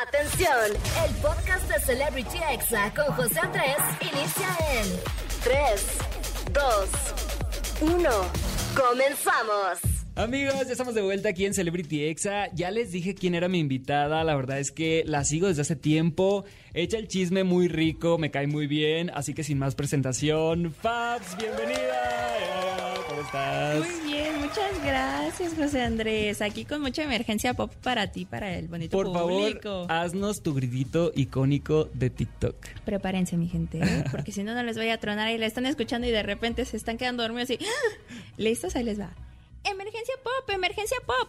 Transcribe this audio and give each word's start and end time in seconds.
Atención, 0.00 0.72
el 1.06 1.14
podcast 1.16 1.70
de 1.70 1.78
Celebrity 1.80 2.38
Exa 2.50 2.94
con 2.94 3.14
José 3.14 3.38
Andrés 3.40 3.76
inicia 4.00 4.48
en 4.72 4.86
3, 5.44 5.98
2, 7.82 7.92
1. 7.92 8.10
Comenzamos. 8.74 9.78
Amigos, 10.16 10.54
ya 10.66 10.72
estamos 10.72 10.94
de 10.94 11.02
vuelta 11.02 11.28
aquí 11.28 11.44
en 11.44 11.52
Celebrity 11.52 12.04
Exa. 12.06 12.48
Ya 12.54 12.70
les 12.70 12.90
dije 12.90 13.14
quién 13.14 13.34
era 13.34 13.48
mi 13.48 13.58
invitada. 13.58 14.24
La 14.24 14.34
verdad 14.34 14.60
es 14.60 14.72
que 14.72 15.04
la 15.04 15.24
sigo 15.24 15.48
desde 15.48 15.60
hace 15.60 15.76
tiempo. 15.76 16.46
Echa 16.72 16.96
el 16.96 17.06
chisme 17.06 17.44
muy 17.44 17.68
rico, 17.68 18.16
me 18.16 18.30
cae 18.30 18.46
muy 18.46 18.66
bien. 18.66 19.10
Así 19.12 19.34
que 19.34 19.44
sin 19.44 19.58
más 19.58 19.74
presentación, 19.74 20.72
Fabs, 20.72 21.36
bienvenida. 21.36 22.51
Muy 23.32 24.12
bien, 24.12 24.38
muchas 24.40 24.84
gracias, 24.84 25.54
José 25.54 25.82
Andrés. 25.82 26.42
Aquí 26.42 26.64
con 26.66 26.82
mucha 26.82 27.02
emergencia 27.02 27.54
pop 27.54 27.72
para 27.82 28.08
ti, 28.12 28.26
para 28.26 28.54
el 28.56 28.68
bonito 28.68 28.90
Por 28.96 29.06
público. 29.06 29.86
favor, 29.86 29.92
haznos 29.92 30.42
tu 30.42 30.52
gritito 30.52 31.12
icónico 31.14 31.88
de 31.94 32.10
TikTok. 32.10 32.56
Prepárense, 32.84 33.36
mi 33.38 33.48
gente, 33.48 33.78
¿eh? 33.78 34.04
porque 34.10 34.32
si 34.32 34.42
no, 34.42 34.54
no 34.54 34.62
les 34.62 34.76
voy 34.76 34.90
a 34.90 34.98
tronar 34.98 35.30
y 35.32 35.38
la 35.38 35.46
están 35.46 35.64
escuchando 35.64 36.06
y 36.06 36.10
de 36.10 36.22
repente 36.22 36.64
se 36.66 36.76
están 36.76 36.98
quedando 36.98 37.22
dormidos 37.22 37.50
y... 37.50 37.58
¡Ah! 37.62 38.14
¿Listos? 38.36 38.76
Ahí 38.76 38.84
les 38.84 39.00
va. 39.00 39.10
Emergencia 39.92 40.14
pop, 40.24 40.48
emergencia 40.48 40.96
pop. 41.04 41.28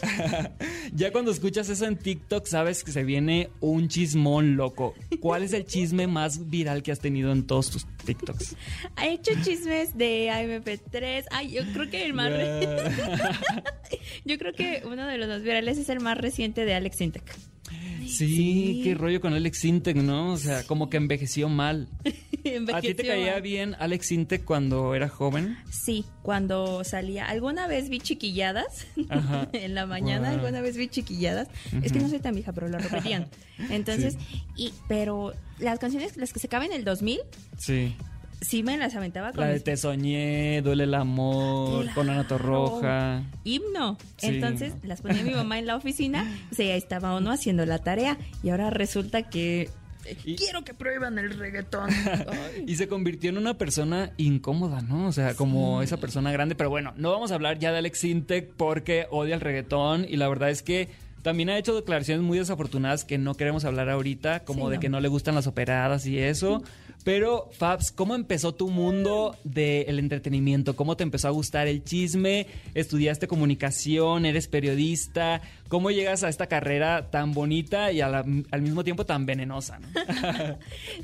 Ya 0.94 1.12
cuando 1.12 1.30
escuchas 1.30 1.68
eso 1.68 1.84
en 1.84 1.98
TikTok, 1.98 2.46
sabes 2.46 2.82
que 2.82 2.92
se 2.92 3.04
viene 3.04 3.50
un 3.60 3.88
chismón 3.88 4.56
loco. 4.56 4.94
¿Cuál 5.20 5.42
es 5.42 5.52
el 5.52 5.66
chisme 5.66 6.06
más 6.06 6.48
viral 6.48 6.82
que 6.82 6.92
has 6.92 6.98
tenido 6.98 7.30
en 7.30 7.46
todos 7.46 7.70
tus 7.70 7.86
TikToks? 8.06 8.56
Ha 8.96 9.06
hecho 9.06 9.32
chismes 9.44 9.98
de 9.98 10.28
AMP3. 10.30 11.26
Ay, 11.30 11.50
yo 11.52 11.62
creo 11.74 11.90
que 11.90 12.06
el 12.06 12.14
más... 12.14 12.32
yo 14.24 14.38
creo 14.38 14.54
que 14.54 14.82
uno 14.86 15.06
de 15.06 15.18
los 15.18 15.28
más 15.28 15.42
virales 15.42 15.76
es 15.76 15.90
el 15.90 16.00
más 16.00 16.16
reciente 16.16 16.64
de 16.64 16.72
Alex 16.74 17.02
Intec. 17.02 17.36
Sí, 18.06 18.08
Sí. 18.08 18.80
qué 18.84 18.94
rollo 18.94 19.20
con 19.20 19.34
Alex 19.34 19.64
Intec, 19.64 19.96
¿no? 19.96 20.32
O 20.32 20.36
sea, 20.38 20.64
como 20.64 20.88
que 20.88 20.96
envejeció 20.96 21.48
mal. 21.48 21.88
¿A 22.72 22.80
ti 22.80 22.94
te 22.94 23.06
caía 23.06 23.32
mal. 23.32 23.42
bien 23.42 23.76
Alex 23.78 24.12
Intec 24.12 24.44
cuando 24.44 24.94
era 24.94 25.08
joven? 25.08 25.58
Sí, 25.70 26.06
cuando 26.22 26.82
salía. 26.84 27.26
Alguna 27.26 27.66
vez 27.66 27.90
vi 27.90 27.98
chiquilladas 28.00 28.86
Ajá. 29.10 29.48
en 29.52 29.74
la 29.74 29.84
mañana, 29.86 30.30
alguna 30.30 30.60
vez 30.62 30.76
vi 30.76 30.88
chiquilladas. 30.88 31.48
Es 31.82 31.92
que 31.92 32.00
no 32.00 32.08
soy 32.08 32.20
tan 32.20 32.34
vieja, 32.34 32.52
pero 32.52 32.68
lo 32.68 32.78
repetían. 32.78 33.26
Entonces, 33.70 34.16
y 34.56 34.72
pero 34.88 35.34
las 35.58 35.78
canciones, 35.78 36.16
las 36.16 36.32
que 36.32 36.40
se 36.40 36.46
acaban 36.46 36.68
en 36.68 36.76
el 36.78 36.84
2000, 36.84 37.20
Sí. 37.58 37.94
Sí 38.40 38.62
me 38.62 38.76
las 38.76 38.94
aventaba 38.94 39.32
con 39.32 39.40
La 39.42 39.48
de 39.48 39.54
mis- 39.54 39.64
Te 39.64 39.76
soñé, 39.76 40.62
Duele 40.62 40.84
el 40.84 40.94
amor, 40.94 41.92
con 41.94 42.08
Ana 42.10 42.26
Torroja. 42.26 43.22
himno. 43.44 43.98
Sí. 44.16 44.26
Entonces 44.28 44.74
las 44.82 45.00
ponía 45.00 45.22
mi 45.22 45.30
mamá 45.32 45.58
en 45.58 45.66
la 45.66 45.76
oficina, 45.76 46.24
o 46.50 46.54
sea, 46.54 46.72
ahí 46.74 46.78
estaba 46.78 47.16
uno 47.16 47.30
haciendo 47.30 47.64
la 47.66 47.78
tarea 47.78 48.16
y 48.42 48.50
ahora 48.50 48.70
resulta 48.70 49.22
que 49.28 49.68
Y- 50.24 50.36
quiero 50.36 50.64
que 50.64 50.72
prohíban 50.74 51.18
el 51.18 51.38
reggaetón. 51.38 51.90
Ay. 51.90 52.64
Y 52.66 52.76
se 52.76 52.88
convirtió 52.88 53.28
en 53.30 53.38
una 53.38 53.54
persona 53.58 54.12
incómoda, 54.16 54.80
¿no? 54.80 55.06
O 55.08 55.12
sea, 55.12 55.34
como 55.34 55.82
esa 55.82 55.98
persona 55.98 56.32
grande. 56.32 56.54
Pero 56.54 56.70
bueno, 56.70 56.94
no 56.96 57.10
vamos 57.10 57.30
a 57.30 57.34
hablar 57.34 57.58
ya 57.58 57.72
de 57.72 57.78
Alex 57.78 58.04
Intec 58.04 58.52
porque 58.56 59.06
odia 59.10 59.34
el 59.34 59.40
reggaetón 59.40 60.06
y 60.08 60.16
la 60.16 60.28
verdad 60.28 60.50
es 60.50 60.62
que 60.62 60.88
también 61.22 61.50
ha 61.50 61.58
hecho 61.58 61.74
declaraciones 61.74 62.24
muy 62.24 62.38
desafortunadas 62.38 63.04
que 63.04 63.18
no 63.18 63.34
queremos 63.34 63.64
hablar 63.64 63.90
ahorita, 63.90 64.44
como 64.44 64.66
Sí, 64.66 64.70
de 64.70 64.76
no. 64.76 64.80
que 64.80 64.88
no 64.88 65.00
le 65.00 65.08
gustan 65.08 65.34
las 65.34 65.46
operadas 65.46 66.06
y 66.06 66.18
eso. 66.18 66.62
Pero, 67.08 67.48
Fabs, 67.52 67.90
¿cómo 67.90 68.14
empezó 68.14 68.52
tu 68.54 68.68
mundo 68.68 69.34
del 69.42 69.98
entretenimiento? 69.98 70.76
¿Cómo 70.76 70.94
te 70.94 71.04
empezó 71.04 71.28
a 71.28 71.30
gustar 71.30 71.66
el 71.66 71.82
chisme? 71.82 72.46
¿Estudiaste 72.74 73.26
comunicación? 73.26 74.26
¿Eres 74.26 74.46
periodista? 74.46 75.40
¿Cómo 75.68 75.90
llegas 75.90 76.22
a 76.22 76.28
esta 76.28 76.48
carrera 76.48 77.10
tan 77.10 77.32
bonita 77.32 77.92
y 77.92 77.98
la- 77.98 78.26
al 78.50 78.60
mismo 78.62 78.84
tiempo 78.84 79.06
tan 79.06 79.24
venenosa? 79.24 79.78
¿no? 79.78 79.88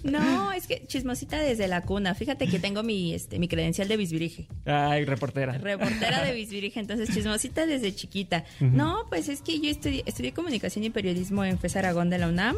No, 0.04 0.52
es 0.52 0.66
que 0.66 0.82
chismosita 0.86 1.38
desde 1.38 1.68
la 1.68 1.80
cuna. 1.80 2.14
Fíjate 2.14 2.48
que 2.48 2.58
tengo 2.58 2.82
mi, 2.82 3.14
este, 3.14 3.38
mi 3.38 3.48
credencial 3.48 3.88
de 3.88 3.96
bisvirige. 3.96 4.46
Ay, 4.66 5.06
reportera. 5.06 5.56
reportera 5.56 6.22
de 6.22 6.34
Bisbirige, 6.34 6.80
entonces 6.80 7.08
chismosita 7.14 7.64
desde 7.64 7.94
chiquita. 7.94 8.44
No, 8.60 9.06
pues 9.08 9.30
es 9.30 9.40
que 9.40 9.58
yo 9.58 9.70
estudié, 9.70 10.02
estudié 10.04 10.32
comunicación 10.32 10.84
y 10.84 10.90
periodismo 10.90 11.44
en 11.46 11.58
FES 11.58 11.76
Aragón 11.76 12.10
de 12.10 12.18
la 12.18 12.28
UNAM. 12.28 12.56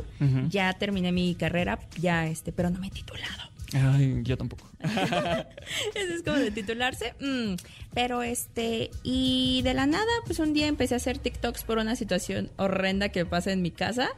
Ya 0.50 0.72
terminé 0.72 1.12
mi 1.12 1.34
carrera, 1.36 1.78
ya 2.00 2.26
este, 2.26 2.50
pero 2.50 2.70
no 2.70 2.80
me 2.80 2.88
he 2.88 2.90
titulado. 2.90 3.35
Ay, 3.74 4.20
yo 4.22 4.36
tampoco. 4.36 4.70
Eso 4.80 6.14
es 6.14 6.22
como 6.22 6.36
de 6.36 6.50
titularse. 6.50 7.14
Mm, 7.20 7.54
pero 7.94 8.22
este, 8.22 8.90
y 9.02 9.62
de 9.62 9.74
la 9.74 9.86
nada, 9.86 10.06
pues 10.24 10.38
un 10.38 10.52
día 10.52 10.66
empecé 10.66 10.94
a 10.94 10.98
hacer 10.98 11.18
TikToks 11.18 11.64
por 11.64 11.78
una 11.78 11.96
situación 11.96 12.50
horrenda 12.56 13.08
que 13.08 13.24
pasa 13.26 13.52
en 13.52 13.62
mi 13.62 13.70
casa. 13.70 14.10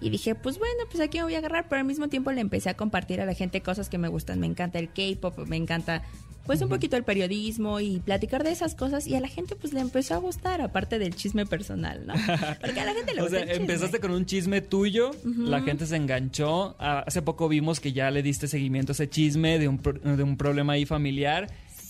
Y 0.00 0.10
dije, 0.10 0.34
pues 0.34 0.58
bueno, 0.58 0.84
pues 0.90 1.02
aquí 1.02 1.18
me 1.18 1.24
voy 1.24 1.34
a 1.34 1.38
agarrar, 1.38 1.68
pero 1.68 1.80
al 1.80 1.86
mismo 1.86 2.08
tiempo 2.08 2.30
le 2.32 2.40
empecé 2.40 2.70
a 2.70 2.74
compartir 2.74 3.20
a 3.20 3.26
la 3.26 3.34
gente 3.34 3.60
cosas 3.60 3.88
que 3.88 3.98
me 3.98 4.08
gustan. 4.08 4.38
Me 4.38 4.46
encanta 4.46 4.78
el 4.78 4.88
K-pop, 4.88 5.38
me 5.46 5.56
encanta 5.56 6.02
pues 6.46 6.62
un 6.62 6.68
poquito 6.68 6.96
el 6.96 7.04
periodismo 7.04 7.80
y 7.80 7.98
platicar 8.00 8.44
de 8.44 8.52
esas 8.52 8.74
cosas 8.74 9.06
y 9.06 9.14
a 9.14 9.20
la 9.20 9.28
gente 9.28 9.56
pues 9.56 9.72
le 9.72 9.80
empezó 9.80 10.14
a 10.14 10.18
gustar, 10.18 10.60
aparte 10.60 10.98
del 10.98 11.14
chisme 11.14 11.44
personal, 11.46 12.06
¿no? 12.06 12.14
Porque 12.60 12.80
a 12.80 12.84
la 12.84 12.94
gente 12.94 13.14
le 13.14 13.20
O 13.20 13.24
gusta 13.24 13.38
sea, 13.38 13.42
el 13.44 13.48
chisme. 13.50 13.62
empezaste 13.64 14.00
con 14.00 14.10
un 14.12 14.24
chisme 14.26 14.60
tuyo, 14.60 15.10
la 15.24 15.60
gente 15.62 15.86
se 15.86 15.96
enganchó. 15.96 16.76
Hace 16.78 17.22
poco 17.22 17.48
vimos 17.48 17.80
que 17.80 17.92
ya 17.92 18.10
le 18.10 18.22
diste 18.22 18.48
seguimiento 18.48 18.92
a 18.92 18.94
ese 18.94 19.08
chisme 19.08 19.58
de 19.58 19.68
un, 19.68 19.78
pro- 19.78 19.98
de 19.98 20.22
un 20.22 20.36
problema 20.36 20.74
ahí 20.74 20.86
familiar. 20.86 21.48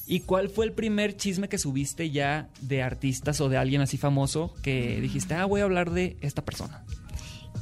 ¿Y 0.09 0.21
cuál 0.21 0.49
fue 0.51 0.67
el 0.67 0.73
primer 0.73 1.17
chisme 1.17 1.49
que 1.49 1.59
subiste 1.59 2.11
ya 2.11 2.49
de 2.61 2.81
artistas 2.83 3.41
o 3.41 3.49
de 3.49 3.57
alguien 3.57 3.81
así 3.81 3.97
famoso 3.99 4.55
que 4.63 5.01
dijiste, 5.01 5.35
ah, 5.35 5.45
voy 5.47 5.61
a 5.63 5.65
hablar 5.65 5.91
de 5.91 6.17
esta 6.21 6.45
persona? 6.45 6.85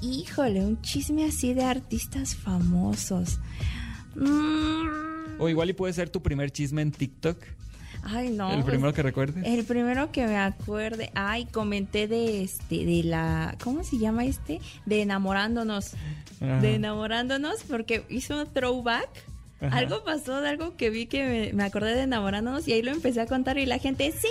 Híjole, 0.03 0.61
un 0.63 0.83
chisme 0.83 1.25
así 1.25 1.55
de 1.55 1.65
artistas 1.65 2.35
famosos. 2.37 3.39
Mm, 4.15 5.14
O 5.39 5.49
igual 5.49 5.71
y 5.71 5.73
puede 5.73 5.93
ser 5.93 6.11
tu 6.11 6.23
primer 6.23 6.51
chisme 6.51 6.83
en 6.83 6.93
TikTok, 6.93 7.37
Ay, 8.03 8.31
no. 8.31 8.51
el 8.51 8.57
pues, 8.63 8.67
primero 8.67 8.93
que 8.93 9.03
recuerdes. 9.03 9.45
El 9.47 9.65
primero 9.65 10.13
que 10.13 10.27
me 10.27 10.37
acuerde, 10.37 11.11
ay, 11.15 11.47
comenté 11.47 12.07
de 12.07 12.43
este, 12.43 12.85
de 12.85 13.03
la, 13.05 13.57
¿cómo 13.63 13.83
se 13.83 13.99
llama 13.99 14.25
este? 14.25 14.61
De 14.85 15.03
enamorándonos, 15.03 15.95
Ajá. 16.41 16.61
de 16.61 16.75
enamorándonos, 16.75 17.65
porque 17.65 18.05
hizo 18.11 18.41
un 18.41 18.53
throwback. 18.53 19.09
Ajá. 19.67 19.79
Algo 19.79 20.05
pasó 20.05 20.41
de 20.41 20.49
algo 20.49 20.77
que 20.77 20.91
vi 20.91 21.07
que 21.07 21.25
me, 21.25 21.53
me 21.53 21.65
acordé 21.65 21.95
de 21.95 22.03
enamorándonos 22.03 22.67
y 22.69 22.73
ahí 22.73 22.83
lo 22.83 22.93
empecé 22.93 23.21
a 23.21 23.27
contar 23.27 23.59
y 23.59 23.67
la 23.67 23.79
gente, 23.79 24.13
sí, 24.13 24.29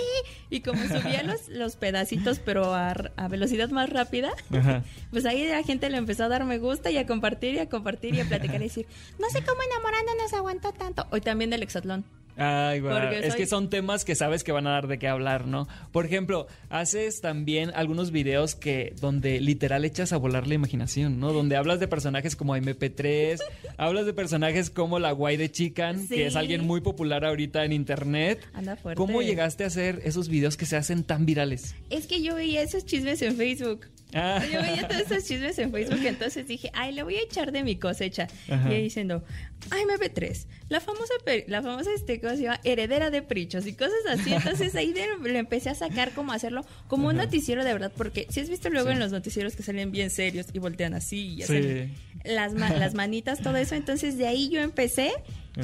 y 0.50 0.60
como 0.60 0.82
subía 0.82 1.22
los, 1.22 1.48
los 1.48 1.76
pedacitos 1.76 2.38
pero 2.38 2.74
a, 2.74 2.92
a 3.16 3.28
velocidad 3.28 3.68
más 3.70 3.90
rápida, 3.90 4.32
Ajá. 4.52 4.82
pues 5.10 5.26
ahí 5.26 5.46
la 5.48 5.62
gente 5.62 5.90
le 5.90 5.96
empezó 5.96 6.24
a 6.24 6.28
dar 6.28 6.44
me 6.44 6.58
gusta 6.58 6.90
y 6.90 6.98
a 6.98 7.06
compartir 7.06 7.54
y 7.54 7.58
a 7.58 7.68
compartir 7.68 8.14
y 8.14 8.20
a 8.20 8.24
platicar 8.24 8.60
y 8.60 8.64
decir, 8.64 8.86
no 9.18 9.28
sé 9.30 9.42
cómo 9.44 9.60
enamorándonos 9.62 10.32
aguantó 10.34 10.72
tanto. 10.72 11.06
Hoy 11.10 11.20
también 11.20 11.50
del 11.50 11.62
exatlón. 11.62 12.04
Ay. 12.36 12.80
Porque 12.80 13.20
Es 13.20 13.28
soy- 13.34 13.36
que 13.42 13.46
son 13.46 13.70
temas 13.70 14.04
que 14.04 14.14
sabes 14.14 14.42
que 14.44 14.52
van 14.52 14.66
a 14.66 14.70
dar 14.70 14.86
de 14.88 14.98
qué 14.98 15.08
hablar, 15.08 15.46
¿no? 15.46 15.68
Por 15.92 16.04
ejemplo, 16.06 16.46
haces 16.68 17.20
también 17.20 17.70
algunos 17.74 18.10
videos 18.10 18.54
que 18.54 18.94
donde 19.00 19.40
literal 19.40 19.84
echas 19.84 20.12
a 20.12 20.16
volar 20.16 20.46
la 20.46 20.54
imaginación, 20.54 21.20
¿no? 21.20 21.32
Donde 21.32 21.56
hablas 21.56 21.80
de 21.80 21.88
personajes 21.88 22.34
como 22.36 22.56
MP3, 22.56 23.38
hablas 23.78 24.06
de 24.06 24.12
personajes 24.12 24.70
como 24.70 24.98
la 24.98 25.12
guay 25.12 25.36
de 25.36 25.50
Chican, 25.50 26.08
que 26.08 26.26
es 26.26 26.36
alguien 26.36 26.66
muy 26.66 26.80
popular 26.80 27.24
ahorita 27.24 27.64
en 27.64 27.72
internet. 27.72 28.40
Anda 28.52 28.76
fuerte. 28.76 28.96
¿Cómo 28.98 29.22
llegaste 29.22 29.64
a 29.64 29.68
hacer 29.68 30.00
esos 30.04 30.28
videos 30.28 30.56
que 30.56 30.66
se 30.66 30.76
hacen 30.76 31.04
tan 31.04 31.26
virales? 31.26 31.74
Es 31.90 32.06
que 32.06 32.22
yo 32.22 32.34
veía 32.34 32.62
esos 32.62 32.84
chismes 32.84 33.22
en 33.22 33.36
Facebook. 33.36 33.86
Ah. 34.14 34.42
Yo 34.50 34.62
veía 34.62 34.86
todos 34.88 35.02
esos 35.10 35.24
chismes 35.26 35.58
en 35.58 35.72
Facebook, 35.72 36.04
entonces 36.06 36.46
dije, 36.46 36.70
ay, 36.72 36.92
le 36.92 37.02
voy 37.02 37.16
a 37.16 37.22
echar 37.22 37.50
de 37.52 37.62
mi 37.64 37.76
cosecha. 37.76 38.28
Ajá. 38.48 38.70
Y 38.70 38.74
ahí 38.74 38.82
diciendo, 38.84 39.24
ay, 39.70 39.82
MP3, 39.84 40.46
la 40.68 40.80
famosa, 40.80 41.12
la 41.48 41.62
famosa, 41.62 41.90
este, 41.94 42.20
¿cómo 42.20 42.36
se 42.36 42.42
llama? 42.42 42.60
Heredera 42.64 43.10
de 43.10 43.22
prichos 43.22 43.66
y 43.66 43.72
cosas 43.74 43.94
así. 44.08 44.32
Entonces 44.32 44.74
ahí 44.76 44.92
de- 44.92 45.08
le 45.30 45.38
empecé 45.38 45.70
a 45.70 45.74
sacar 45.74 46.12
como 46.12 46.32
hacerlo 46.32 46.64
como 46.88 47.08
un 47.08 47.16
noticiero 47.16 47.64
de 47.64 47.72
verdad, 47.72 47.92
porque 47.96 48.26
si 48.30 48.40
has 48.40 48.48
visto 48.48 48.70
luego 48.70 48.88
Sí. 48.88 48.92
en 48.94 49.00
los 49.00 49.10
noticieros 49.12 49.56
que 49.56 49.62
salen 49.62 49.90
bien 49.90 50.10
serios 50.10 50.46
y 50.52 50.58
voltean 50.58 50.94
así 50.94 51.34
y 51.34 51.36
Sí. 51.38 51.42
hacen 51.42 51.94
las, 52.24 52.54
ma- 52.54 52.70
las 52.72 52.94
manitas, 52.94 53.40
todo 53.40 53.56
eso. 53.56 53.74
Entonces 53.74 54.16
de 54.16 54.26
ahí 54.28 54.48
yo 54.48 54.60
empecé 54.60 55.12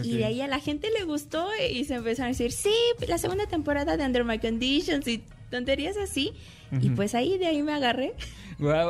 y 0.03 0.17
de 0.19 0.25
ahí 0.25 0.41
a 0.41 0.47
la 0.47 0.61
gente 0.61 0.89
le 0.97 1.05
gustó 1.05 1.49
y 1.73 1.85
se 1.85 1.95
empezaron 1.95 2.27
a 2.27 2.29
decir, 2.31 2.53
sí, 2.53 2.73
la 3.09 3.19
segunda 3.19 3.47
temporada 3.47 3.97
de 3.97 4.05
Under 4.05 4.25
My 4.25 4.39
Conditions 4.39 5.07
y 5.09 5.23
tonterías 5.51 5.97
así. 5.97 6.33
Y 6.81 6.91
pues 6.91 7.15
ahí 7.15 7.37
de 7.37 7.47
ahí 7.47 7.63
me 7.63 7.73
agarré. 7.73 8.15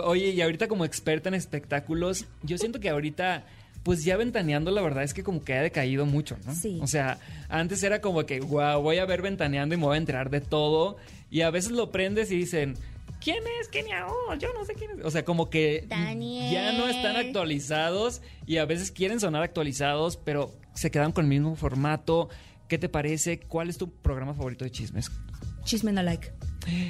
Oye, 0.05 0.31
y 0.31 0.41
ahorita 0.43 0.69
como 0.69 0.85
experta 0.85 1.29
en 1.29 1.35
espectáculos, 1.35 2.27
yo 2.43 2.59
siento 2.59 2.81
que 2.81 2.91
ahorita, 2.91 3.45
pues 3.83 4.05
ya 4.05 4.17
ventaneando, 4.17 4.71
la 4.71 4.83
verdad 4.83 5.03
es 5.03 5.15
que 5.15 5.23
como 5.23 5.43
que 5.43 5.55
ha 5.55 5.63
decaído 5.63 6.05
mucho, 6.07 6.37
¿no? 6.45 6.55
Sí. 6.55 6.79
O 6.83 6.87
sea, 6.87 7.19
antes 7.49 7.83
era 7.83 8.01
como 8.01 8.27
que, 8.27 8.41
wow, 8.41 8.83
voy 8.83 8.99
a 8.99 9.07
ver 9.07 9.23
ventaneando 9.23 9.75
y 9.75 9.79
me 9.79 9.85
voy 9.85 9.95
a 9.95 9.99
enterar 9.99 10.29
de 10.31 10.41
todo. 10.41 10.97
Y 11.31 11.41
a 11.43 11.51
veces 11.51 11.73
lo 11.73 11.91
prendes 11.91 12.31
y 12.31 12.37
dicen, 12.37 12.75
¿quién 13.21 13.43
es 13.61 13.69
Kenia? 13.69 14.07
Oh, 14.09 14.35
yo 14.35 14.53
no 14.53 14.65
sé 14.65 14.75
quién 14.75 14.91
es. 14.99 15.05
O 15.05 15.11
sea, 15.11 15.25
como 15.25 15.49
que 15.49 15.87
Daniel. 15.89 16.53
ya 16.53 16.73
no 16.73 16.89
están 16.89 17.17
actualizados 17.17 18.21
y 18.47 18.59
a 18.59 18.65
veces 18.67 18.91
quieren 18.91 19.21
sonar 19.21 19.43
actualizados, 19.43 20.17
pero 20.17 20.53
se 20.75 20.91
quedan 20.91 21.13
con 21.13 21.25
el 21.25 21.29
mismo 21.31 21.55
formato. 21.57 22.29
¿Qué 22.69 22.79
te 22.79 22.89
parece? 22.89 23.41
¿Cuál 23.41 23.71
es 23.71 23.79
tu 23.79 23.91
programa 23.91 24.35
favorito 24.35 24.65
de 24.65 24.71
chismes? 24.71 25.11
Chisme 25.65 25.93
no 25.93 26.03
like. 26.03 26.31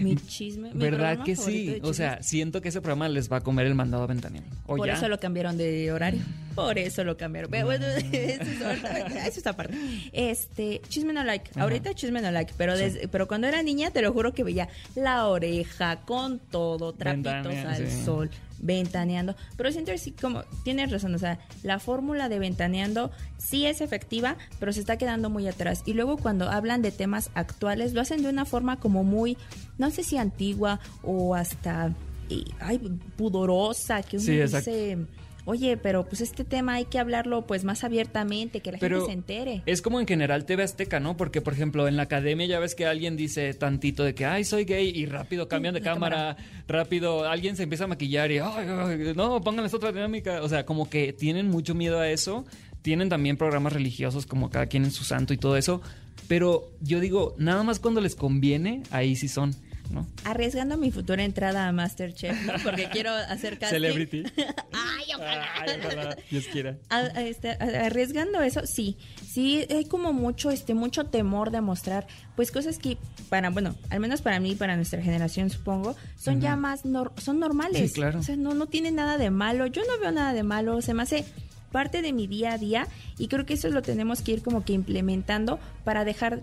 Mi 0.00 0.16
chisme. 0.16 0.72
mi 0.74 0.80
¿Verdad 0.80 1.22
que 1.22 1.36
sí? 1.36 1.78
O 1.82 1.94
sea, 1.94 2.22
siento 2.22 2.60
que 2.60 2.68
ese 2.70 2.80
programa 2.80 3.08
les 3.08 3.30
va 3.30 3.36
a 3.38 3.40
comer 3.40 3.66
el 3.66 3.74
mandado 3.74 4.02
a 4.02 4.06
Ventaneando. 4.06 4.50
¿O 4.66 4.76
Por 4.76 4.86
ya? 4.88 4.94
eso 4.94 5.08
lo 5.08 5.18
cambiaron 5.20 5.56
de 5.56 5.92
horario. 5.92 6.20
Por 6.54 6.78
eso 6.78 7.04
lo 7.04 7.16
cambiaron. 7.16 7.50
Pero 7.50 7.66
bueno, 7.66 7.86
eso 8.12 8.12
es, 8.12 8.40
otra- 8.60 9.26
eso 9.26 9.40
es 9.40 9.46
aparte. 9.46 9.74
Este, 10.12 10.80
chisme 10.88 11.12
no 11.12 11.22
like. 11.24 11.50
Ajá. 11.52 11.62
Ahorita 11.62 11.94
chisme 11.94 12.20
no 12.20 12.30
like. 12.30 12.52
Pero, 12.56 12.76
desde- 12.76 13.08
pero 13.08 13.28
cuando 13.28 13.46
era 13.46 13.62
niña, 13.62 13.90
te 13.90 14.02
lo 14.02 14.12
juro 14.12 14.32
que 14.34 14.42
veía 14.44 14.68
la 14.96 15.26
oreja 15.28 16.00
con 16.00 16.38
todo, 16.38 16.92
trapitos 16.92 17.54
al 17.56 17.88
sí. 17.88 18.04
sol, 18.04 18.30
ventaneando. 18.60 19.34
Pero 19.56 19.72
siento 19.72 19.90
que 19.92 19.98
sí, 19.98 20.12
como 20.12 20.42
tienes 20.64 20.90
razón. 20.90 21.14
O 21.14 21.18
sea, 21.18 21.38
la 21.62 21.78
fórmula 21.78 22.28
de 22.28 22.38
ventaneando 22.38 23.10
sí 23.38 23.66
es 23.66 23.80
efectiva, 23.80 24.36
pero 24.58 24.72
se 24.72 24.80
está 24.80 24.96
quedando 24.96 25.30
muy 25.30 25.48
atrás. 25.48 25.82
Y 25.86 25.94
luego 25.94 26.16
cuando 26.16 26.50
hablan 26.50 26.82
de 26.82 26.92
temas 26.92 27.30
actuales, 27.34 27.92
lo 27.92 28.00
hacen 28.00 28.22
de 28.22 28.28
una 28.28 28.44
forma 28.44 28.78
como 28.78 29.02
muy, 29.04 29.36
no 29.78 29.90
sé 29.90 30.02
si 30.04 30.16
antigua 30.16 30.80
o 31.02 31.34
hasta. 31.34 31.92
eh, 32.28 32.44
ay, 32.60 32.78
pudorosa, 33.16 34.02
que 34.02 34.16
uno 34.18 34.26
Sí, 34.26 34.40
exacto. 34.40 34.70
dice, 34.70 34.98
oye, 35.44 35.76
pero 35.76 36.06
pues 36.06 36.20
este 36.20 36.44
tema 36.44 36.74
hay 36.74 36.84
que 36.84 36.98
hablarlo 36.98 37.46
pues 37.46 37.64
más 37.64 37.84
abiertamente, 37.84 38.60
que 38.60 38.72
la 38.72 38.78
Pero 38.78 39.06
gente 39.06 39.12
se 39.12 39.18
entere. 39.18 39.62
es 39.66 39.82
como 39.82 40.00
en 40.00 40.06
general 40.06 40.44
TV 40.44 40.62
Azteca, 40.62 41.00
¿no? 41.00 41.16
Porque, 41.16 41.40
por 41.40 41.52
ejemplo, 41.52 41.88
en 41.88 41.96
la 41.96 42.04
academia 42.04 42.46
ya 42.46 42.58
ves 42.58 42.74
que 42.74 42.86
alguien 42.86 43.16
dice 43.16 43.52
tantito 43.54 44.04
de 44.04 44.14
que, 44.14 44.24
ay, 44.26 44.44
soy 44.44 44.64
gay, 44.64 44.88
y 44.94 45.06
rápido 45.06 45.48
cambian 45.48 45.74
de 45.74 45.80
cámara, 45.80 46.36
rápido 46.68 47.28
alguien 47.28 47.56
se 47.56 47.64
empieza 47.64 47.84
a 47.84 47.88
maquillar 47.88 48.30
y, 48.30 48.38
ay, 48.38 48.66
ay, 48.68 49.12
no, 49.14 49.40
pónganles 49.40 49.74
otra 49.74 49.92
dinámica. 49.92 50.42
O 50.42 50.48
sea, 50.48 50.64
como 50.66 50.88
que 50.88 51.12
tienen 51.12 51.48
mucho 51.48 51.74
miedo 51.74 51.98
a 52.00 52.08
eso. 52.08 52.44
Tienen 52.82 53.08
también 53.10 53.36
programas 53.36 53.74
religiosos 53.74 54.24
como 54.26 54.50
cada 54.50 54.66
quien 54.66 54.84
en 54.84 54.90
su 54.90 55.04
santo 55.04 55.34
y 55.34 55.36
todo 55.36 55.56
eso. 55.56 55.82
Pero 56.28 56.70
yo 56.80 57.00
digo, 57.00 57.34
nada 57.38 57.62
más 57.62 57.78
cuando 57.80 58.00
les 58.00 58.14
conviene, 58.14 58.82
ahí 58.90 59.16
sí 59.16 59.28
son, 59.28 59.54
¿no? 59.90 60.06
Arriesgando 60.24 60.76
mi 60.76 60.90
futura 60.90 61.24
entrada 61.24 61.66
a 61.68 61.72
Masterchef, 61.72 62.40
¿no? 62.46 62.52
Porque 62.62 62.88
quiero 62.90 63.10
hacer 63.12 63.58
casting. 63.58 63.76
Celebrity. 63.76 64.22
Ay, 64.72 65.04
ojalá. 65.16 65.46
Ay, 65.60 65.80
ojalá, 65.84 66.16
Dios 66.30 66.44
quiera. 66.52 66.76
A- 66.88 66.98
a- 66.98 67.22
este, 67.22 67.50
arriesgando 67.50 68.40
eso, 68.42 68.66
sí, 68.66 68.96
sí 69.26 69.66
hay 69.70 69.84
como 69.84 70.12
mucho, 70.12 70.50
este, 70.50 70.74
mucho 70.74 71.04
temor 71.06 71.50
de 71.50 71.60
mostrar, 71.60 72.06
pues 72.36 72.50
cosas 72.52 72.78
que 72.78 72.96
para, 73.28 73.50
bueno, 73.50 73.74
al 73.90 74.00
menos 74.00 74.22
para 74.22 74.40
mí, 74.40 74.54
para 74.54 74.76
nuestra 74.76 75.02
generación, 75.02 75.50
supongo, 75.50 75.96
son 76.16 76.40
ya 76.40 76.56
más, 76.56 76.84
nor- 76.84 77.12
son 77.20 77.38
normales. 77.40 77.90
Sí, 77.90 77.94
claro. 77.94 78.20
O 78.20 78.22
sea, 78.22 78.36
no, 78.36 78.54
no 78.54 78.66
tiene 78.66 78.90
nada 78.92 79.18
de 79.18 79.30
malo. 79.30 79.66
Yo 79.66 79.82
no 79.82 79.98
veo 80.00 80.12
nada 80.12 80.32
de 80.32 80.42
malo. 80.42 80.80
Se 80.82 80.94
me 80.94 81.02
hace 81.02 81.24
parte 81.72 82.02
de 82.02 82.12
mi 82.12 82.26
día 82.26 82.52
a 82.54 82.58
día 82.58 82.88
y 83.18 83.28
creo 83.28 83.46
que 83.46 83.54
eso 83.54 83.68
lo 83.68 83.82
tenemos 83.82 84.22
que 84.22 84.32
ir 84.32 84.42
como 84.42 84.64
que 84.64 84.72
implementando 84.72 85.60
para 85.84 86.04
dejar 86.04 86.42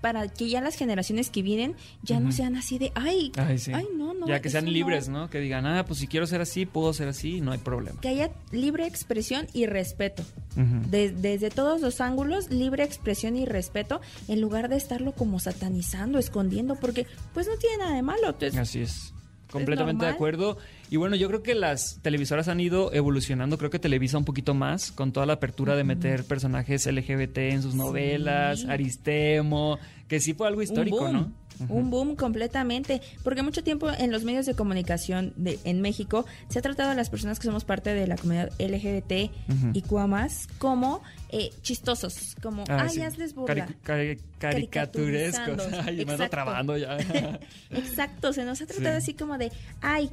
para 0.00 0.28
que 0.28 0.48
ya 0.48 0.60
las 0.60 0.76
generaciones 0.76 1.30
que 1.30 1.42
vienen 1.42 1.74
ya 2.02 2.20
no 2.20 2.32
sean 2.32 2.56
así 2.56 2.78
de 2.78 2.92
ay, 2.94 3.32
Ay, 3.36 3.58
sí. 3.58 3.72
ay 3.74 3.86
no, 3.96 4.14
no. 4.14 4.26
ya 4.26 4.40
que 4.40 4.48
sean 4.50 4.64
eso 4.64 4.70
no". 4.70 4.72
libres, 4.72 5.08
¿no? 5.08 5.28
Que 5.30 5.40
digan, 5.40 5.66
ah, 5.66 5.84
pues 5.86 5.98
si 6.00 6.06
quiero 6.06 6.26
ser 6.26 6.40
así, 6.40 6.64
puedo 6.66 6.92
ser 6.92 7.08
así, 7.08 7.40
no 7.40 7.52
hay 7.52 7.58
problema. 7.58 8.00
Que 8.00 8.08
haya 8.08 8.30
libre 8.52 8.86
expresión 8.86 9.46
y 9.52 9.66
respeto. 9.66 10.22
De- 10.56 11.10
desde 11.10 11.50
todos 11.50 11.80
los 11.80 12.00
ángulos, 12.00 12.50
libre 12.50 12.82
expresión 12.84 13.36
y 13.36 13.44
respeto, 13.46 14.00
en 14.28 14.40
lugar 14.40 14.68
de 14.68 14.76
estarlo 14.76 15.12
como 15.12 15.38
satanizando, 15.40 16.18
escondiendo, 16.18 16.76
porque 16.76 17.06
pues 17.34 17.46
no 17.46 17.56
tiene 17.56 17.78
nada 17.78 17.94
de 17.94 18.02
malo. 18.02 18.28
Entonces, 18.30 18.58
Así 18.58 18.80
es. 18.80 19.14
Completamente 19.50 20.04
de 20.04 20.10
acuerdo. 20.10 20.58
Y 20.90 20.96
bueno, 20.96 21.16
yo 21.16 21.28
creo 21.28 21.42
que 21.42 21.54
las 21.54 21.98
televisoras 22.02 22.48
han 22.48 22.60
ido 22.60 22.92
evolucionando. 22.92 23.58
Creo 23.58 23.70
que 23.70 23.78
Televisa 23.78 24.18
un 24.18 24.24
poquito 24.24 24.54
más 24.54 24.92
con 24.92 25.12
toda 25.12 25.26
la 25.26 25.34
apertura 25.34 25.76
de 25.76 25.84
meter 25.84 26.24
personajes 26.24 26.86
LGBT 26.86 27.38
en 27.38 27.62
sus 27.62 27.74
novelas, 27.74 28.64
Aristemo, 28.64 29.78
que 30.10 30.20
sí 30.20 30.34
fue 30.34 30.46
algo 30.48 30.60
histórico, 30.60 30.98
un 30.98 31.12
boom, 31.12 31.12
¿no? 31.14 31.40
Un 31.68 31.90
boom 31.90 32.16
completamente, 32.16 33.02
porque 33.22 33.42
mucho 33.42 33.62
tiempo 33.62 33.90
en 33.90 34.10
los 34.10 34.24
medios 34.24 34.46
de 34.46 34.54
comunicación 34.54 35.34
de, 35.36 35.58
en 35.64 35.82
México 35.82 36.24
se 36.48 36.58
ha 36.58 36.62
tratado 36.62 36.90
a 36.90 36.94
las 36.94 37.10
personas 37.10 37.38
que 37.38 37.44
somos 37.46 37.64
parte 37.64 37.92
de 37.94 38.06
la 38.06 38.16
comunidad 38.16 38.50
LGBT 38.58 39.30
y 39.74 39.82
cuamas 39.82 40.48
como 40.58 41.02
eh, 41.28 41.50
chistosos, 41.62 42.34
como, 42.42 42.64
Ah, 42.68 42.84
ay, 42.84 42.90
sí. 42.90 43.02
hazles 43.02 43.34
burla. 43.34 43.66
Cari- 43.66 43.76
cari- 43.84 44.18
caricaturescos. 44.38 45.62
Ay, 45.86 46.04
me 46.06 46.12
ando 46.12 46.28
trabando 46.28 46.76
ya. 46.76 46.96
Exacto, 47.70 48.32
se 48.32 48.44
nos 48.44 48.60
ha 48.62 48.66
tratado 48.66 48.96
Sí. 49.00 49.02
así 49.02 49.14
como 49.14 49.38
de, 49.38 49.52
ay, 49.80 50.10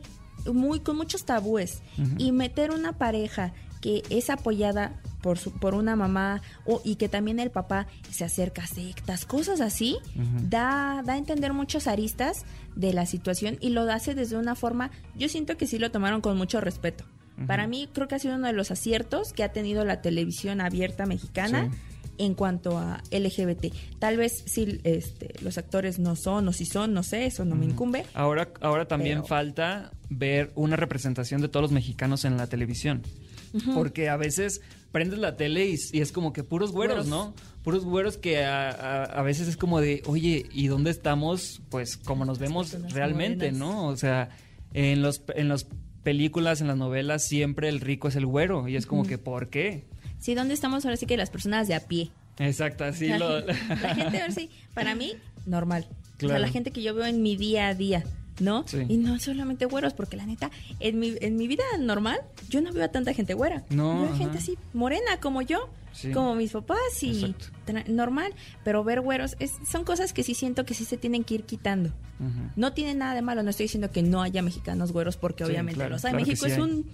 muy 0.51 0.79
con 0.81 0.97
muchos 0.97 1.25
tabúes 1.25 1.81
y 2.17 2.31
meter 2.31 2.71
una 2.71 2.93
pareja 2.97 3.53
que 3.81 4.03
es 4.09 4.29
apoyada 4.29 4.99
por 5.21 5.37
su, 5.39 5.51
por 5.51 5.73
una 5.73 5.95
mamá 5.95 6.41
o, 6.65 6.81
y 6.83 6.95
que 6.95 7.09
también 7.09 7.39
el 7.39 7.51
papá 7.51 7.87
se 8.11 8.23
acerca 8.23 8.63
a 8.63 8.67
sectas, 8.67 9.25
cosas 9.25 9.61
así, 9.61 9.97
da, 10.43 11.01
da 11.05 11.13
a 11.13 11.17
entender 11.17 11.53
muchos 11.53 11.87
aristas 11.87 12.45
de 12.75 12.93
la 12.93 13.05
situación 13.05 13.57
y 13.61 13.69
lo 13.69 13.81
hace 13.91 14.15
desde 14.15 14.37
una 14.37 14.55
forma, 14.55 14.91
yo 15.15 15.29
siento 15.29 15.57
que 15.57 15.67
sí 15.67 15.79
lo 15.79 15.91
tomaron 15.91 16.21
con 16.21 16.37
mucho 16.37 16.61
respeto. 16.61 17.03
Para 17.45 17.67
mí 17.67 17.87
creo 17.93 18.07
que 18.07 18.15
ha 18.15 18.19
sido 18.19 18.35
uno 18.35 18.47
de 18.47 18.53
los 18.53 18.71
aciertos 18.71 19.31
que 19.31 19.43
ha 19.43 19.51
tenido 19.53 19.85
la 19.85 20.01
televisión 20.01 20.59
abierta 20.59 21.05
mexicana 21.05 21.69
Sí. 21.71 21.77
en 22.25 22.33
cuanto 22.33 22.79
a 22.79 23.03
LGBT. 23.11 23.71
Tal 23.99 24.17
vez 24.17 24.43
si 24.47 24.79
este, 24.83 25.35
los 25.43 25.59
actores 25.59 25.99
no 25.99 26.15
son 26.15 26.47
o 26.47 26.51
si 26.53 26.65
son, 26.65 26.95
no 26.95 27.03
sé, 27.03 27.27
eso 27.27 27.45
no 27.45 27.53
me 27.53 27.65
incumbe. 27.65 28.07
Ahora, 28.15 28.49
ahora 28.61 28.87
también 28.87 29.17
Pero- 29.19 29.27
falta 29.27 29.91
ver 30.09 30.51
una 30.55 30.77
representación 30.77 31.41
de 31.41 31.47
todos 31.47 31.61
los 31.61 31.71
mexicanos 31.71 32.25
en 32.25 32.37
la 32.37 32.47
televisión. 32.47 33.03
Porque 33.73 34.09
a 34.09 34.17
veces 34.17 34.61
prendes 34.91 35.19
la 35.19 35.35
tele 35.35 35.67
y, 35.67 35.75
y 35.93 36.01
es 36.01 36.11
como 36.11 36.33
que 36.33 36.43
puros 36.43 36.71
güeros, 36.71 37.07
Güeros. 37.07 37.07
¿no? 37.07 37.33
Puros 37.63 37.83
güeros 37.85 38.17
que 38.17 38.43
a, 38.43 38.69
a- 38.69 39.03
a 39.03 39.21
veces 39.21 39.47
es 39.47 39.57
como 39.57 39.79
de, 39.81 40.01
oye, 40.05 40.45
¿y 40.51 40.67
dónde 40.67 40.91
estamos? 40.91 41.61
Pues 41.69 41.97
como 41.97 42.25
nos 42.25 42.39
vemos 42.39 42.75
realmente, 42.93 43.51
morenas. 43.51 43.59
¿no? 43.59 43.87
O 43.87 43.97
sea, 43.97 44.29
en 44.73 45.01
los 45.01 45.21
en 45.35 45.49
las 45.49 45.67
películas, 46.03 46.61
en 46.61 46.67
las 46.67 46.77
novelas, 46.77 47.25
siempre 47.27 47.67
el 47.69 47.81
rico 47.81 48.07
es 48.07 48.15
el 48.15 48.25
güero. 48.25 48.67
Y 48.67 48.75
es 48.77 48.85
como 48.85 49.03
que, 49.05 49.17
¿por 49.17 49.49
qué? 49.49 49.85
Sí, 50.19 50.33
¿dónde 50.35 50.53
estamos 50.53 50.85
ahora 50.85 50.97
sí 50.97 51.05
que 51.05 51.17
las 51.17 51.29
personas 51.29 51.67
de 51.67 51.75
a 51.75 51.81
pie? 51.87 52.09
Exacto, 52.39 52.83
así 52.85 53.07
la, 53.07 53.17
lo... 53.19 53.39
la 53.41 53.53
gente, 53.95 54.21
ahora 54.21 54.31
sí, 54.31 54.49
para 54.73 54.95
mí, 54.95 55.13
normal. 55.45 55.87
O 55.91 56.17
Claro. 56.17 56.35
sea, 56.35 56.39
la 56.39 56.49
gente 56.49 56.71
que 56.71 56.81
yo 56.81 56.95
veo 56.95 57.05
en 57.05 57.21
mi 57.21 57.35
día 57.35 57.67
a 57.67 57.75
día, 57.75 58.03
¿no? 58.39 58.63
Sí. 58.67 58.85
Y 58.87 58.97
no 58.97 59.19
solamente 59.19 59.65
güeros, 59.65 59.93
porque 59.93 60.17
la 60.17 60.25
neta, 60.25 60.51
en 60.79 60.99
mi, 60.99 61.13
en 61.21 61.35
mi 61.37 61.47
vida 61.47 61.63
normal, 61.79 62.19
yo 62.49 62.61
no 62.61 62.71
veo 62.71 62.83
a 62.85 62.89
tanta 62.89 63.13
gente 63.13 63.33
güera. 63.33 63.63
No, 63.69 64.03
veo 64.03 64.15
gente 64.15 64.37
así, 64.37 64.57
morena 64.73 65.19
como 65.21 65.41
yo, 65.41 65.69
Sí. 65.93 66.11
como 66.11 66.35
mis 66.35 66.51
papás 66.51 66.77
y 67.01 67.33
normal. 67.87 68.33
Pero 68.63 68.83
ver 68.83 69.01
güeros 69.01 69.35
es- 69.39 69.55
son 69.69 69.83
cosas 69.83 70.13
que 70.13 70.21
sí 70.23 70.35
siento 70.35 70.63
que 70.65 70.75
sí 70.75 70.85
se 70.85 70.97
tienen 70.97 71.23
que 71.23 71.35
ir 71.35 71.43
quitando. 71.43 71.91
No 72.55 72.73
tiene 72.73 72.93
nada 72.95 73.13
de 73.15 73.21
malo, 73.21 73.41
no 73.43 73.49
estoy 73.49 73.65
diciendo 73.65 73.89
que 73.91 74.01
no 74.03 74.21
haya 74.21 74.41
mexicanos 74.41 74.91
güeros, 74.91 75.17
porque 75.17 75.43
Sí, 75.45 75.51
obviamente 75.51 75.75
claro, 75.75 75.95
los 75.95 76.05
hay. 76.05 76.11
claro 76.11 76.25
México 76.25 76.45
es 76.47 76.53
hay. 76.53 76.61
un, 76.61 76.85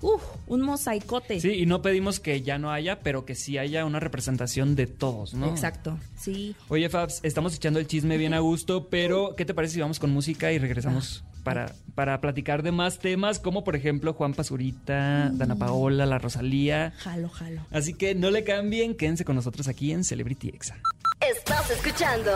uf, 0.00 0.22
un 0.46 0.62
mosaicote. 0.62 1.40
Sí, 1.40 1.50
y 1.50 1.66
no 1.66 1.82
pedimos 1.82 2.20
que 2.20 2.42
ya 2.42 2.58
no 2.58 2.70
haya, 2.70 3.00
pero 3.00 3.24
que 3.24 3.34
sí 3.34 3.58
haya 3.58 3.84
una 3.84 4.00
representación 4.00 4.76
de 4.76 4.86
todos, 4.86 5.34
¿no? 5.34 5.48
Exacto, 5.48 5.98
sí. 6.18 6.54
Oye, 6.68 6.88
Fabs, 6.88 7.20
estamos 7.22 7.54
echando 7.54 7.78
el 7.78 7.86
chisme 7.86 8.16
bien 8.16 8.34
a 8.34 8.40
gusto, 8.40 8.88
pero 8.88 9.34
¿qué 9.36 9.44
te 9.44 9.54
parece 9.54 9.74
si 9.74 9.80
vamos 9.80 9.98
con 9.98 10.10
música 10.10 10.52
y 10.52 10.58
regresamos 10.58 11.24
para, 11.44 11.74
para 11.94 12.20
platicar 12.20 12.62
de 12.62 12.72
más 12.72 12.98
temas, 12.98 13.38
como 13.38 13.64
por 13.64 13.76
ejemplo 13.76 14.12
Juan 14.14 14.34
Pazurita, 14.34 15.30
Dana 15.32 15.56
Paola, 15.56 16.06
La 16.06 16.18
Rosalía? 16.18 16.92
Jalo, 16.98 17.28
jalo. 17.28 17.62
Así 17.70 17.94
que 17.94 18.14
no 18.14 18.30
le 18.30 18.44
cambien, 18.44 18.94
quédense 18.96 19.24
con 19.24 19.36
nosotros 19.36 19.68
aquí 19.68 19.92
en 19.92 20.04
Celebrity 20.04 20.48
Exa. 20.48 20.76
Estás 21.20 21.70
escuchando 21.70 22.30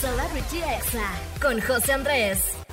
Celebrity 0.00 0.58
Exa 0.58 1.12
con 1.40 1.60
José 1.60 1.92
Andrés. 1.92 2.63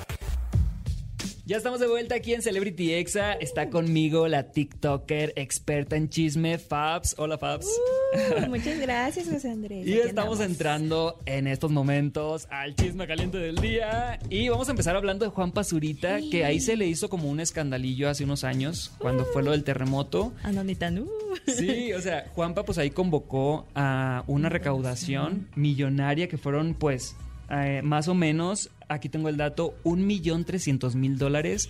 Ya 1.44 1.56
estamos 1.56 1.80
de 1.80 1.88
vuelta 1.88 2.14
aquí 2.14 2.34
en 2.34 2.40
Celebrity 2.40 2.94
Exa. 2.94 3.32
Está 3.32 3.68
conmigo 3.68 4.28
la 4.28 4.52
TikToker 4.52 5.32
experta 5.34 5.96
en 5.96 6.08
chisme, 6.08 6.56
Fabs. 6.56 7.16
Hola, 7.18 7.36
Fabs. 7.36 7.66
Uh, 7.66 8.48
muchas 8.48 8.78
gracias, 8.78 9.28
José 9.28 9.50
Andrés. 9.50 9.84
Y 9.84 9.94
Aquí 9.98 10.08
estamos 10.08 10.34
andamos. 10.38 10.40
entrando 10.40 11.18
en 11.26 11.48
estos 11.48 11.72
momentos 11.72 12.46
al 12.48 12.76
chisme 12.76 13.08
caliente 13.08 13.38
del 13.38 13.56
día. 13.56 14.20
Y 14.30 14.50
vamos 14.50 14.68
a 14.68 14.70
empezar 14.70 14.94
hablando 14.94 15.24
de 15.24 15.32
Juan 15.32 15.50
Pazurita, 15.50 16.20
que 16.30 16.44
ahí 16.44 16.60
se 16.60 16.76
le 16.76 16.86
hizo 16.86 17.10
como 17.10 17.28
un 17.28 17.40
escandalillo 17.40 18.08
hace 18.08 18.22
unos 18.22 18.44
años, 18.44 18.92
cuando 18.98 19.24
fue 19.24 19.42
lo 19.42 19.50
del 19.50 19.64
terremoto. 19.64 20.32
Anonita, 20.44 20.92
uh. 20.92 21.10
Sí, 21.48 21.92
o 21.92 22.00
sea, 22.00 22.30
Juanpa 22.36 22.64
pues 22.64 22.78
ahí 22.78 22.90
convocó 22.90 23.66
a 23.74 24.22
una 24.28 24.48
recaudación 24.48 25.48
millonaria 25.56 26.28
que 26.28 26.38
fueron 26.38 26.74
pues 26.74 27.16
eh, 27.50 27.82
más 27.82 28.08
o 28.08 28.14
menos, 28.14 28.70
aquí 28.94 29.08
tengo 29.08 29.28
el 29.28 29.36
dato, 29.36 29.74
un 29.84 30.06
millón 30.06 30.44
trescientos 30.44 30.94
mil 30.94 31.18
dólares. 31.18 31.68